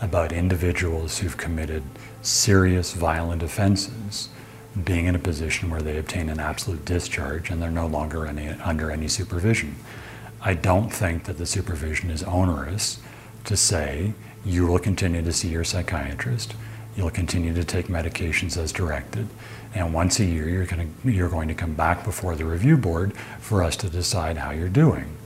about 0.00 0.32
individuals 0.32 1.18
who've 1.18 1.36
committed 1.36 1.82
serious 2.22 2.92
violent 2.92 3.42
offenses 3.42 4.28
being 4.84 5.06
in 5.06 5.14
a 5.14 5.18
position 5.18 5.70
where 5.70 5.82
they 5.82 5.98
obtain 5.98 6.28
an 6.28 6.38
absolute 6.38 6.84
discharge 6.84 7.50
and 7.50 7.60
they're 7.60 7.70
no 7.70 7.86
longer 7.86 8.26
any, 8.26 8.48
under 8.48 8.90
any 8.90 9.08
supervision. 9.08 9.74
I 10.40 10.54
don't 10.54 10.90
think 10.90 11.24
that 11.24 11.38
the 11.38 11.46
supervision 11.46 12.10
is 12.10 12.22
onerous 12.22 13.00
to 13.44 13.56
say 13.56 14.12
you 14.44 14.66
will 14.66 14.78
continue 14.78 15.22
to 15.22 15.32
see 15.32 15.48
your 15.48 15.64
psychiatrist, 15.64 16.54
you'll 16.96 17.10
continue 17.10 17.52
to 17.54 17.64
take 17.64 17.86
medications 17.88 18.56
as 18.56 18.72
directed, 18.72 19.26
and 19.74 19.92
once 19.92 20.20
a 20.20 20.24
year 20.24 20.48
you're, 20.48 20.66
gonna, 20.66 20.86
you're 21.04 21.28
going 21.28 21.48
to 21.48 21.54
come 21.54 21.74
back 21.74 22.04
before 22.04 22.36
the 22.36 22.44
review 22.44 22.76
board 22.76 23.16
for 23.40 23.62
us 23.62 23.76
to 23.76 23.90
decide 23.90 24.38
how 24.38 24.50
you're 24.50 24.68
doing. 24.68 25.17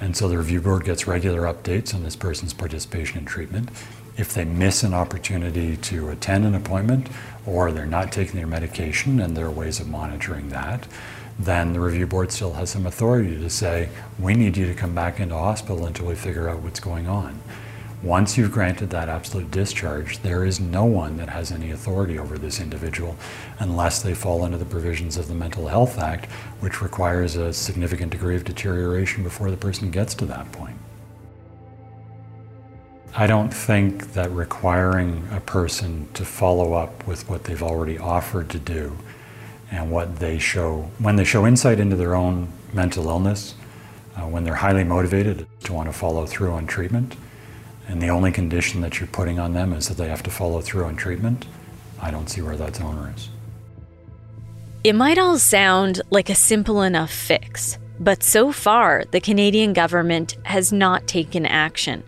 And 0.00 0.16
so 0.16 0.28
the 0.28 0.38
review 0.38 0.60
board 0.60 0.84
gets 0.84 1.06
regular 1.06 1.42
updates 1.42 1.94
on 1.94 2.02
this 2.02 2.16
person's 2.16 2.52
participation 2.52 3.18
in 3.18 3.24
treatment. 3.24 3.70
If 4.16 4.34
they 4.34 4.44
miss 4.44 4.82
an 4.82 4.94
opportunity 4.94 5.76
to 5.76 6.08
attend 6.10 6.44
an 6.44 6.54
appointment 6.54 7.08
or 7.46 7.72
they're 7.72 7.86
not 7.86 8.12
taking 8.12 8.36
their 8.36 8.46
medication 8.46 9.20
and 9.20 9.36
there 9.36 9.46
are 9.46 9.50
ways 9.50 9.80
of 9.80 9.88
monitoring 9.88 10.48
that, 10.50 10.86
then 11.38 11.72
the 11.72 11.80
review 11.80 12.06
board 12.06 12.32
still 12.32 12.54
has 12.54 12.70
some 12.70 12.86
authority 12.86 13.36
to 13.38 13.50
say, 13.50 13.90
we 14.18 14.34
need 14.34 14.56
you 14.56 14.66
to 14.66 14.74
come 14.74 14.94
back 14.94 15.20
into 15.20 15.34
hospital 15.34 15.84
until 15.86 16.06
we 16.06 16.14
figure 16.14 16.48
out 16.48 16.60
what's 16.60 16.80
going 16.80 17.06
on. 17.06 17.40
Once 18.02 18.36
you've 18.36 18.52
granted 18.52 18.90
that 18.90 19.08
absolute 19.08 19.50
discharge, 19.50 20.18
there 20.18 20.44
is 20.44 20.60
no 20.60 20.84
one 20.84 21.16
that 21.16 21.30
has 21.30 21.50
any 21.50 21.70
authority 21.70 22.18
over 22.18 22.36
this 22.36 22.60
individual 22.60 23.16
unless 23.58 24.02
they 24.02 24.14
fall 24.14 24.44
under 24.44 24.58
the 24.58 24.64
provisions 24.66 25.16
of 25.16 25.28
the 25.28 25.34
Mental 25.34 25.66
Health 25.66 25.98
Act, 25.98 26.30
which 26.60 26.82
requires 26.82 27.36
a 27.36 27.52
significant 27.52 28.12
degree 28.12 28.36
of 28.36 28.44
deterioration 28.44 29.22
before 29.22 29.50
the 29.50 29.56
person 29.56 29.90
gets 29.90 30.14
to 30.14 30.26
that 30.26 30.50
point. 30.52 30.76
I 33.14 33.26
don't 33.26 33.52
think 33.52 34.12
that 34.12 34.30
requiring 34.30 35.26
a 35.32 35.40
person 35.40 36.06
to 36.12 36.24
follow 36.26 36.74
up 36.74 37.06
with 37.06 37.26
what 37.30 37.44
they've 37.44 37.62
already 37.62 37.96
offered 37.96 38.50
to 38.50 38.58
do 38.58 38.94
and 39.70 39.90
what 39.90 40.16
they 40.16 40.38
show, 40.38 40.90
when 40.98 41.16
they 41.16 41.24
show 41.24 41.46
insight 41.46 41.80
into 41.80 41.96
their 41.96 42.14
own 42.14 42.52
mental 42.74 43.08
illness, 43.08 43.54
uh, 44.16 44.20
when 44.28 44.44
they're 44.44 44.56
highly 44.56 44.84
motivated 44.84 45.46
to 45.64 45.72
want 45.72 45.88
to 45.88 45.94
follow 45.94 46.26
through 46.26 46.52
on 46.52 46.66
treatment, 46.66 47.16
and 47.88 48.02
the 48.02 48.08
only 48.08 48.32
condition 48.32 48.80
that 48.80 48.98
you're 48.98 49.06
putting 49.08 49.38
on 49.38 49.52
them 49.52 49.72
is 49.72 49.88
that 49.88 49.96
they 49.96 50.08
have 50.08 50.22
to 50.24 50.30
follow 50.30 50.60
through 50.60 50.84
on 50.84 50.96
treatment, 50.96 51.46
I 52.00 52.10
don't 52.10 52.28
see 52.28 52.42
where 52.42 52.56
that's 52.56 52.80
onerous. 52.80 53.28
It 54.84 54.94
might 54.94 55.18
all 55.18 55.38
sound 55.38 56.02
like 56.10 56.30
a 56.30 56.34
simple 56.34 56.82
enough 56.82 57.10
fix, 57.10 57.78
but 57.98 58.22
so 58.22 58.52
far, 58.52 59.04
the 59.10 59.20
Canadian 59.20 59.72
government 59.72 60.36
has 60.44 60.72
not 60.72 61.06
taken 61.06 61.46
action. 61.46 62.02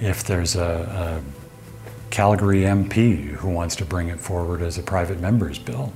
If 0.00 0.24
there's 0.24 0.56
a, 0.56 1.22
a 1.22 2.10
Calgary 2.10 2.60
MP 2.60 3.28
who 3.28 3.48
wants 3.48 3.76
to 3.76 3.84
bring 3.84 4.08
it 4.08 4.20
forward 4.20 4.62
as 4.62 4.78
a 4.78 4.82
private 4.82 5.20
member's 5.20 5.58
bill, 5.58 5.92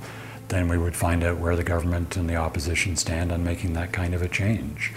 then 0.49 0.67
we 0.67 0.77
would 0.77 0.95
find 0.95 1.23
out 1.23 1.37
where 1.37 1.55
the 1.55 1.63
government 1.63 2.17
and 2.17 2.29
the 2.29 2.35
opposition 2.35 2.95
stand 2.95 3.31
on 3.31 3.43
making 3.43 3.73
that 3.73 3.91
kind 3.91 4.13
of 4.13 4.21
a 4.21 4.27
change. 4.27 4.93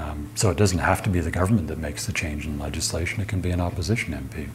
Um, 0.00 0.30
so 0.34 0.50
it 0.50 0.56
doesn't 0.56 0.78
have 0.78 1.02
to 1.02 1.10
be 1.10 1.20
the 1.20 1.30
government 1.30 1.68
that 1.68 1.78
makes 1.78 2.06
the 2.06 2.12
change 2.12 2.46
in 2.46 2.58
legislation, 2.58 3.20
it 3.20 3.28
can 3.28 3.40
be 3.40 3.50
an 3.50 3.60
opposition 3.60 4.14
MP. 4.14 4.48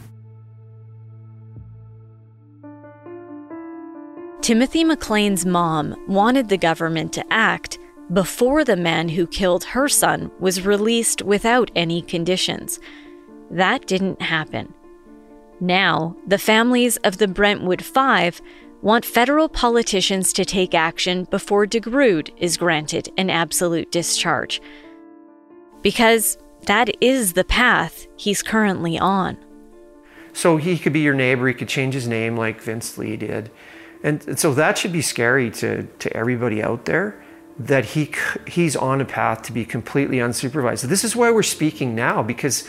Timothy 4.42 4.84
McLean's 4.84 5.46
mom 5.46 5.96
wanted 6.08 6.48
the 6.48 6.58
government 6.58 7.12
to 7.12 7.24
act 7.32 7.78
before 8.12 8.64
the 8.64 8.76
man 8.76 9.08
who 9.08 9.26
killed 9.26 9.64
her 9.64 9.88
son 9.88 10.30
was 10.38 10.64
released 10.64 11.22
without 11.22 11.70
any 11.74 12.02
conditions. 12.02 12.78
That 13.50 13.86
didn't 13.86 14.22
happen. 14.22 14.72
Now, 15.60 16.16
the 16.26 16.38
families 16.38 16.96
of 16.98 17.18
the 17.18 17.28
Brentwood 17.28 17.82
Five 17.82 18.40
want 18.82 19.04
federal 19.04 19.48
politicians 19.48 20.32
to 20.34 20.44
take 20.44 20.74
action 20.74 21.24
before 21.24 21.66
DeGrood 21.66 22.30
is 22.36 22.56
granted 22.56 23.08
an 23.16 23.30
absolute 23.30 23.90
discharge. 23.90 24.60
Because 25.86 26.36
that 26.62 26.90
is 27.00 27.34
the 27.34 27.44
path 27.44 28.08
he's 28.16 28.42
currently 28.42 28.98
on. 28.98 29.38
So 30.32 30.56
he 30.56 30.78
could 30.78 30.92
be 30.92 30.98
your 30.98 31.14
neighbor, 31.14 31.46
he 31.46 31.54
could 31.54 31.68
change 31.68 31.94
his 31.94 32.08
name 32.08 32.36
like 32.36 32.60
Vince 32.60 32.98
Li 32.98 33.16
did. 33.16 33.52
And, 34.02 34.36
so 34.36 34.52
that 34.54 34.76
should 34.78 34.90
be 34.90 35.00
scary 35.00 35.48
to, 35.52 35.84
to 35.84 36.12
everybody 36.16 36.60
out 36.60 36.86
there 36.86 37.22
that 37.60 37.84
he, 37.84 38.10
he's 38.48 38.74
on 38.74 39.00
a 39.00 39.04
path 39.04 39.42
to 39.42 39.52
be 39.52 39.64
completely 39.64 40.16
unsupervised. 40.16 40.82
This 40.82 41.04
is 41.04 41.14
why 41.14 41.30
we're 41.30 41.44
speaking 41.44 41.94
now 41.94 42.20
because 42.20 42.66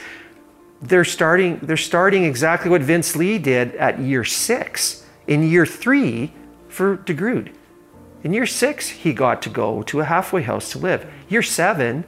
they're 0.80 1.04
starting, 1.04 1.58
they're 1.64 1.76
starting 1.76 2.24
exactly 2.24 2.70
what 2.70 2.84
Vince 2.84 3.16
Li 3.16 3.40
did 3.40 3.74
at 3.78 3.98
year 3.98 4.26
six. 4.26 5.08
In 5.26 5.42
year 5.42 5.66
three, 5.66 6.34
for 6.68 6.98
DeGrood. 6.98 7.52
In 8.24 8.34
year 8.34 8.46
six, 8.46 8.90
he 8.90 9.12
got 9.12 9.42
to 9.42 9.50
go 9.50 9.82
to 9.82 10.02
a 10.02 10.06
halfway 10.06 10.44
house 10.44 10.72
to 10.74 10.78
live. 10.78 11.12
Year 11.30 11.42
seven, 11.42 12.06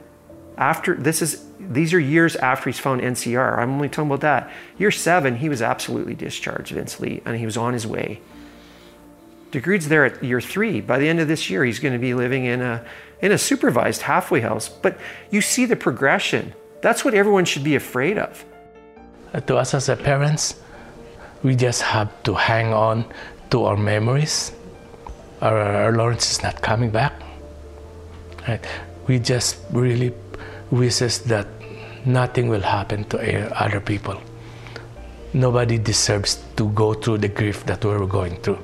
after 0.60 0.94
this 0.94 1.22
is 1.22 1.44
these 1.58 1.94
are 1.94 1.98
years 1.98 2.36
after 2.36 2.68
he's 2.68 2.78
found 2.78 3.00
NCR. 3.00 3.58
I'm 3.58 3.72
only 3.72 3.88
talking 3.88 4.10
about 4.10 4.20
that. 4.20 4.50
Year 4.78 4.90
seven, 4.90 5.36
he 5.36 5.48
was 5.48 5.62
absolutely 5.62 6.14
discharged, 6.14 6.72
Vince 6.72 7.00
Li, 7.00 7.22
and 7.24 7.36
he 7.36 7.46
was 7.46 7.56
on 7.56 7.72
his 7.72 7.86
way. 7.86 8.20
DeGrood's 9.52 9.88
there 9.88 10.04
at 10.04 10.22
year 10.22 10.40
three. 10.40 10.80
By 10.80 10.98
the 10.98 11.08
end 11.08 11.18
of 11.18 11.28
this 11.28 11.50
year, 11.50 11.64
he's 11.64 11.80
going 11.80 11.94
to 11.94 11.98
be 11.98 12.14
living 12.14 12.44
in 12.44 12.60
a 12.60 12.84
in 13.20 13.32
a 13.32 13.38
supervised 13.38 14.02
halfway 14.02 14.40
house. 14.40 14.68
But 14.68 14.98
you 15.30 15.40
see 15.40 15.64
the 15.66 15.76
progression. 15.76 16.52
That's 16.82 17.04
what 17.04 17.14
everyone 17.14 17.46
should 17.46 17.64
be 17.64 17.74
afraid 17.74 18.18
of. 18.18 18.44
Uh, 19.32 19.40
to 19.40 19.56
us 19.56 19.74
as 19.74 19.88
parents, 20.00 20.60
we 21.42 21.56
just 21.56 21.82
have 21.82 22.10
to 22.24 22.34
hang 22.34 22.72
on 22.72 23.04
to 23.50 23.64
our 23.64 23.76
memories. 23.76 24.52
Our, 25.40 25.58
our 25.58 25.92
Lawrence 25.92 26.30
is 26.30 26.42
not 26.42 26.60
coming 26.62 26.90
back. 26.90 27.12
Right? 28.46 28.64
We 29.06 29.18
just 29.18 29.58
really 29.72 30.12
wishes 30.70 31.20
that 31.20 31.46
nothing 32.04 32.48
will 32.48 32.60
happen 32.60 33.04
to 33.04 33.62
other 33.62 33.80
people. 33.80 34.20
Nobody 35.32 35.78
deserves 35.78 36.42
to 36.56 36.68
go 36.70 36.94
through 36.94 37.18
the 37.18 37.28
grief 37.28 37.64
that 37.66 37.84
we're 37.84 38.06
going 38.06 38.36
through. 38.42 38.58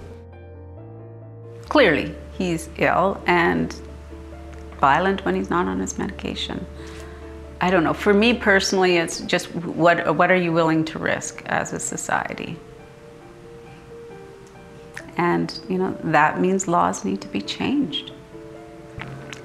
Clearly, 1.69 2.15
he's 2.39 2.69
ill 2.79 3.23
and 3.27 3.75
violent 4.81 5.25
when 5.25 5.35
he's 5.35 5.51
not 5.51 5.67
on 5.67 5.81
his 5.81 5.99
medication. 5.99 6.65
I 7.61 7.71
don't 7.71 7.85
know. 7.85 7.95
For 7.95 8.13
me 8.13 8.35
personally, 8.35 8.99
it's 8.99 9.21
just 9.21 9.47
what 9.55 10.15
what 10.17 10.31
are 10.31 10.37
you 10.37 10.53
willing 10.53 10.85
to 10.87 10.99
risk 10.99 11.43
as 11.47 11.73
a 11.73 11.81
society? 11.81 12.57
And, 15.17 15.59
you 15.69 15.79
know, 15.79 15.97
that 16.05 16.41
means 16.41 16.69
laws 16.69 17.05
need 17.05 17.21
to 17.23 17.29
be 17.29 17.41
changed. 17.41 18.13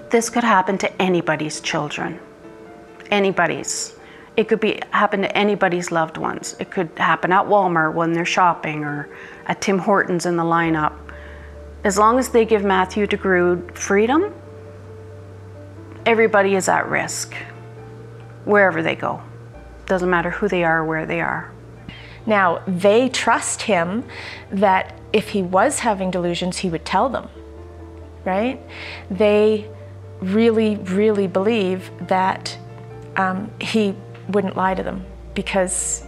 This 0.09 0.29
could 0.29 0.43
happen 0.43 0.77
to 0.79 1.01
anybody's 1.01 1.61
children. 1.61 2.19
Anybody's. 3.11 3.95
It 4.37 4.47
could 4.47 4.61
be 4.61 4.79
happen 4.91 5.21
to 5.21 5.37
anybody's 5.37 5.91
loved 5.91 6.17
ones. 6.17 6.55
It 6.59 6.71
could 6.71 6.89
happen 6.97 7.31
at 7.33 7.45
Walmart 7.45 7.93
when 7.93 8.13
they're 8.13 8.25
shopping 8.25 8.83
or 8.83 9.09
at 9.45 9.61
Tim 9.61 9.77
Hortons 9.77 10.25
in 10.25 10.37
the 10.37 10.43
lineup. 10.43 10.93
As 11.83 11.97
long 11.97 12.17
as 12.17 12.29
they 12.29 12.45
give 12.45 12.63
Matthew 12.63 13.05
DeGrood 13.07 13.77
freedom, 13.77 14.33
everybody 16.05 16.55
is 16.55 16.69
at 16.69 16.87
risk 16.87 17.35
wherever 18.45 18.81
they 18.81 18.95
go. 18.95 19.21
Doesn't 19.85 20.09
matter 20.09 20.29
who 20.29 20.47
they 20.47 20.63
are 20.63 20.79
or 20.79 20.85
where 20.85 21.05
they 21.05 21.21
are. 21.21 21.51
Now, 22.25 22.61
they 22.67 23.09
trust 23.09 23.63
him 23.63 24.05
that 24.51 24.97
if 25.11 25.29
he 25.29 25.41
was 25.41 25.79
having 25.79 26.11
delusions, 26.11 26.57
he 26.57 26.69
would 26.69 26.85
tell 26.85 27.09
them, 27.09 27.27
right? 28.25 28.61
They 29.09 29.69
really, 30.21 30.75
really 30.77 31.27
believe 31.27 31.91
that 32.07 32.57
um, 33.15 33.51
he 33.59 33.95
wouldn't 34.29 34.55
lie 34.55 34.73
to 34.73 34.83
them 34.83 35.05
because 35.33 36.03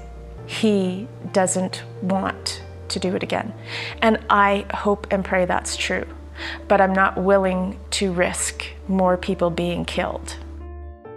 he 0.46 1.08
doesn't 1.32 1.84
want 2.02 2.62
to 2.90 3.00
do 3.00 3.16
it 3.16 3.24
again. 3.24 3.54
And 4.02 4.20
I 4.30 4.66
hope 4.74 5.08
and 5.12 5.24
pray 5.24 5.46
that's 5.46 5.76
true. 5.76 6.06
But 6.68 6.82
I'm 6.82 6.94
not 6.94 7.18
willing 7.18 7.80
to 7.92 8.12
risk 8.12 8.66
more 8.88 9.18
people 9.18 9.50
being 9.50 9.86
killed. 9.86 10.36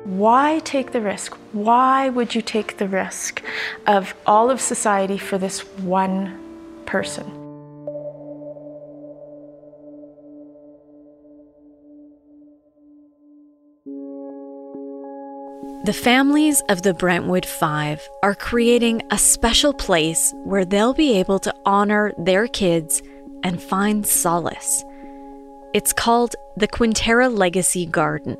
Why 0.05 0.61
take 0.61 0.92
the 0.92 1.01
risk? 1.01 1.35
Why 1.53 2.09
would 2.09 2.35
you 2.35 2.42
take 2.42 2.77
the 2.77 2.87
risk 2.87 3.42
of 3.87 4.14
all 4.27 4.51
of 4.51 4.61
society 4.61 5.18
for 5.18 5.38
this 5.38 5.61
one 5.79 6.38
person? 6.87 7.45
The 15.87 15.92
families 15.92 16.61
of 16.68 16.83
the 16.83 16.92
Brentwood 16.92 17.46
Five 17.46 18.07
are 18.22 18.35
creating 18.35 19.03
a 19.11 19.18
special 19.18 19.72
place 19.72 20.35
where 20.44 20.64
they'll 20.64 20.94
be 20.94 21.14
able 21.14 21.38
to 21.38 21.55
honor 21.64 22.12
their 22.18 22.46
kids 22.49 23.03
and 23.42 23.62
find 23.62 24.07
solace. 24.07 24.85
It's 25.72 25.92
called 25.92 26.35
the 26.57 26.68
Quinterra 26.68 27.35
Legacy 27.35 27.87
Garden 27.87 28.37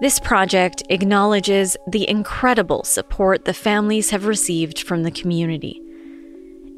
this 0.00 0.20
project 0.20 0.84
acknowledges 0.90 1.76
the 1.88 2.08
incredible 2.08 2.84
support 2.84 3.44
the 3.44 3.52
families 3.52 4.10
have 4.10 4.26
received 4.26 4.78
from 4.78 5.02
the 5.02 5.10
community. 5.10 5.82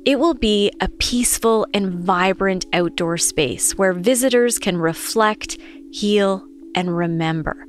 It 0.06 0.18
will 0.18 0.32
be 0.32 0.72
a 0.80 0.88
peaceful 0.88 1.66
and 1.74 1.92
vibrant 1.92 2.64
outdoor 2.72 3.18
space 3.18 3.76
where 3.76 3.92
visitors 3.92 4.58
can 4.58 4.78
reflect, 4.78 5.58
heal, 5.92 6.42
and 6.74 6.96
remember. 6.96 7.66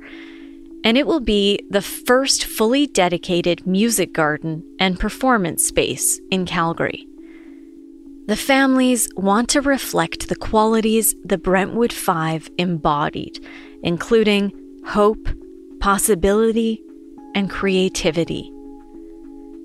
And 0.84 0.98
it 0.98 1.06
will 1.06 1.20
be 1.20 1.60
the 1.70 1.82
first 1.82 2.44
fully 2.44 2.86
dedicated 2.86 3.66
music 3.66 4.12
garden 4.12 4.64
and 4.80 4.98
performance 4.98 5.64
space 5.64 6.20
in 6.30 6.44
Calgary. 6.44 7.06
The 8.26 8.36
families 8.36 9.08
want 9.16 9.48
to 9.50 9.60
reflect 9.60 10.28
the 10.28 10.36
qualities 10.36 11.14
the 11.24 11.38
Brentwood 11.38 11.92
Five 11.92 12.50
embodied, 12.58 13.44
including 13.82 14.52
hope, 14.86 15.28
possibility, 15.80 16.82
and 17.34 17.50
creativity. 17.50 18.52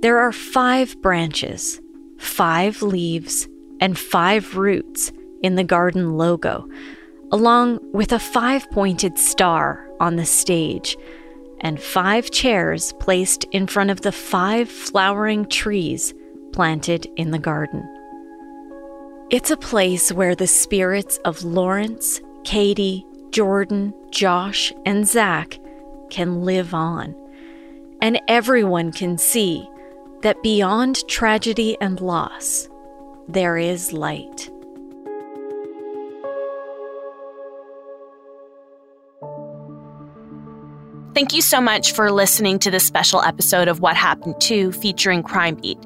There 0.01 0.19
are 0.19 0.31
five 0.31 0.99
branches, 1.01 1.79
five 2.19 2.81
leaves, 2.81 3.47
and 3.79 3.97
five 3.97 4.57
roots 4.57 5.11
in 5.41 5.55
the 5.55 5.63
garden 5.63 6.17
logo, 6.17 6.67
along 7.31 7.79
with 7.93 8.11
a 8.11 8.19
five 8.19 8.69
pointed 8.71 9.17
star 9.17 9.86
on 9.99 10.15
the 10.15 10.25
stage, 10.25 10.97
and 11.61 11.81
five 11.81 12.31
chairs 12.31 12.93
placed 12.99 13.45
in 13.45 13.67
front 13.67 13.89
of 13.89 14.01
the 14.01 14.11
five 14.11 14.69
flowering 14.69 15.45
trees 15.45 16.13
planted 16.53 17.07
in 17.15 17.31
the 17.31 17.39
garden. 17.39 17.87
It's 19.29 19.51
a 19.51 19.57
place 19.57 20.11
where 20.11 20.35
the 20.35 20.47
spirits 20.47 21.17
of 21.25 21.43
Lawrence, 21.43 22.21
Katie, 22.43 23.05
Jordan, 23.31 23.93
Josh, 24.09 24.71
and 24.85 25.07
Zach 25.07 25.59
can 26.09 26.45
live 26.45 26.73
on. 26.73 27.15
And 28.01 28.21
everyone 28.27 28.91
can 28.91 29.17
see 29.17 29.67
that 30.21 30.41
beyond 30.43 31.07
tragedy 31.07 31.77
and 31.81 31.99
loss, 31.99 32.69
there 33.27 33.57
is 33.57 33.91
light. 33.91 34.49
Thank 41.17 41.33
you 41.33 41.41
so 41.41 41.59
much 41.59 41.93
for 41.93 42.11
listening 42.11 42.59
to 42.59 42.69
this 42.69 42.85
special 42.85 43.23
episode 43.23 43.67
of 43.67 43.79
What 43.79 43.95
Happened 43.95 44.39
To 44.41 44.71
featuring 44.71 45.23
Crime 45.23 45.55
Beat. 45.55 45.79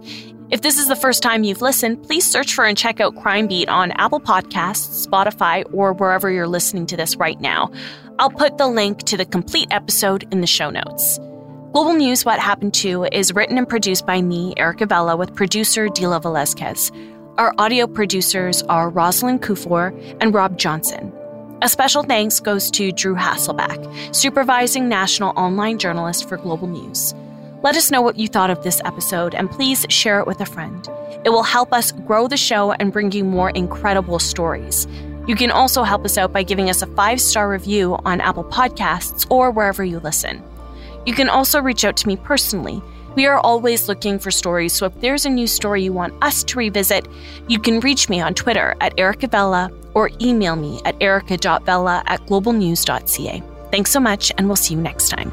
If 0.50 0.62
this 0.62 0.78
is 0.78 0.90
the 0.90 0.96
first 0.98 1.24
time 1.24 1.46
you've 1.46 1.62
listened, 1.62 2.04
please 2.04 2.30
search 2.30 2.54
for 2.54 2.66
and 2.66 2.78
check 2.78 3.00
out 3.00 3.16
Crime 3.16 3.48
Beat 3.48 3.70
on 3.70 3.92
Apple 3.92 4.20
Podcasts, 4.20 5.08
Spotify, 5.08 5.64
or 5.74 5.94
wherever 5.94 6.30
you're 6.30 6.50
listening 6.50 6.86
to 6.88 6.98
this 6.98 7.16
right 7.16 7.40
now. 7.40 7.72
I'll 8.20 8.30
put 8.30 8.58
the 8.58 8.68
link 8.68 9.04
to 9.04 9.16
the 9.16 9.24
complete 9.24 9.70
episode 9.72 10.28
in 10.34 10.42
the 10.42 10.48
show 10.48 10.70
notes. 10.70 11.18
Global 11.72 11.94
News 11.94 12.26
What 12.26 12.40
Happened 12.40 12.74
To 12.74 13.06
is 13.14 13.34
written 13.34 13.58
and 13.58 13.70
produced 13.70 14.06
by 14.06 14.22
me, 14.22 14.54
Erica 14.58 14.86
Vella, 14.86 15.16
with 15.16 15.34
producer 15.34 15.88
Dila 15.88 16.22
Velazquez. 16.22 16.92
Our 17.38 17.56
audio 17.58 17.88
producers 17.88 18.64
are 18.64 18.90
Rosalind 18.90 19.44
Kufor 19.44 19.98
and 20.20 20.34
Rob 20.34 20.58
Johnson. 20.60 21.14
A 21.64 21.70
special 21.70 22.02
thanks 22.02 22.40
goes 22.40 22.72
to 22.72 22.92
Drew 22.92 23.14
Hasselback, 23.14 24.16
supervising 24.16 24.90
national 24.90 25.30
online 25.38 25.78
journalist 25.78 26.28
for 26.28 26.38
Global 26.38 26.68
News. 26.68 27.14
Let 27.62 27.76
us 27.76 27.92
know 27.92 28.02
what 28.02 28.18
you 28.18 28.28
thought 28.28 28.50
of 28.50 28.64
this 28.64 28.82
episode 28.84 29.36
and 29.36 29.48
please 29.48 29.86
share 29.88 30.20
it 30.20 30.26
with 30.26 30.42
a 30.42 30.46
friend. 30.48 30.88
It 31.24 31.30
will 31.30 31.44
help 31.44 31.72
us 31.72 31.92
grow 31.92 32.28
the 32.28 32.36
show 32.36 32.72
and 32.72 32.92
bring 32.92 33.12
you 33.12 33.24
more 33.24 33.52
incredible 33.52 34.18
stories. 34.18 34.88
You 35.28 35.36
can 35.36 35.52
also 35.52 35.84
help 35.84 36.04
us 36.04 36.18
out 36.18 36.34
by 36.34 36.42
giving 36.42 36.68
us 36.68 36.82
a 36.82 36.88
five 36.88 37.22
star 37.22 37.48
review 37.48 37.96
on 38.06 38.22
Apple 38.22 38.46
Podcasts 38.46 39.30
or 39.30 39.52
wherever 39.52 39.84
you 39.84 40.00
listen. 40.00 40.42
You 41.06 41.14
can 41.14 41.30
also 41.30 41.62
reach 41.62 41.86
out 41.86 41.96
to 41.98 42.08
me 42.08 42.16
personally. 42.16 42.82
We 43.16 43.26
are 43.26 43.40
always 43.40 43.90
looking 43.90 44.20
for 44.20 44.32
stories, 44.32 44.74
so 44.74 44.86
if 44.86 45.02
there's 45.02 45.26
a 45.26 45.30
new 45.30 45.48
story 45.48 45.84
you 45.84 45.92
want 45.92 46.14
us 46.24 46.44
to 46.46 46.58
revisit, 46.58 47.08
you 47.48 47.60
can 47.60 47.82
reach 47.82 48.08
me 48.08 48.22
on 48.22 48.34
Twitter 48.34 48.76
at 48.80 48.98
Erica 48.98 49.28
Vella 49.28 49.70
or 49.94 50.10
email 50.22 50.56
me 50.56 50.80
at 50.86 50.96
erica.vella 51.02 52.04
at 52.06 52.26
globalnews.ca. 52.28 53.44
Thanks 53.72 53.92
so 53.92 54.00
much, 54.00 54.32
and 54.38 54.48
we'll 54.48 54.56
see 54.56 54.76
you 54.76 54.82
next 54.82 55.10
time. 55.10 55.32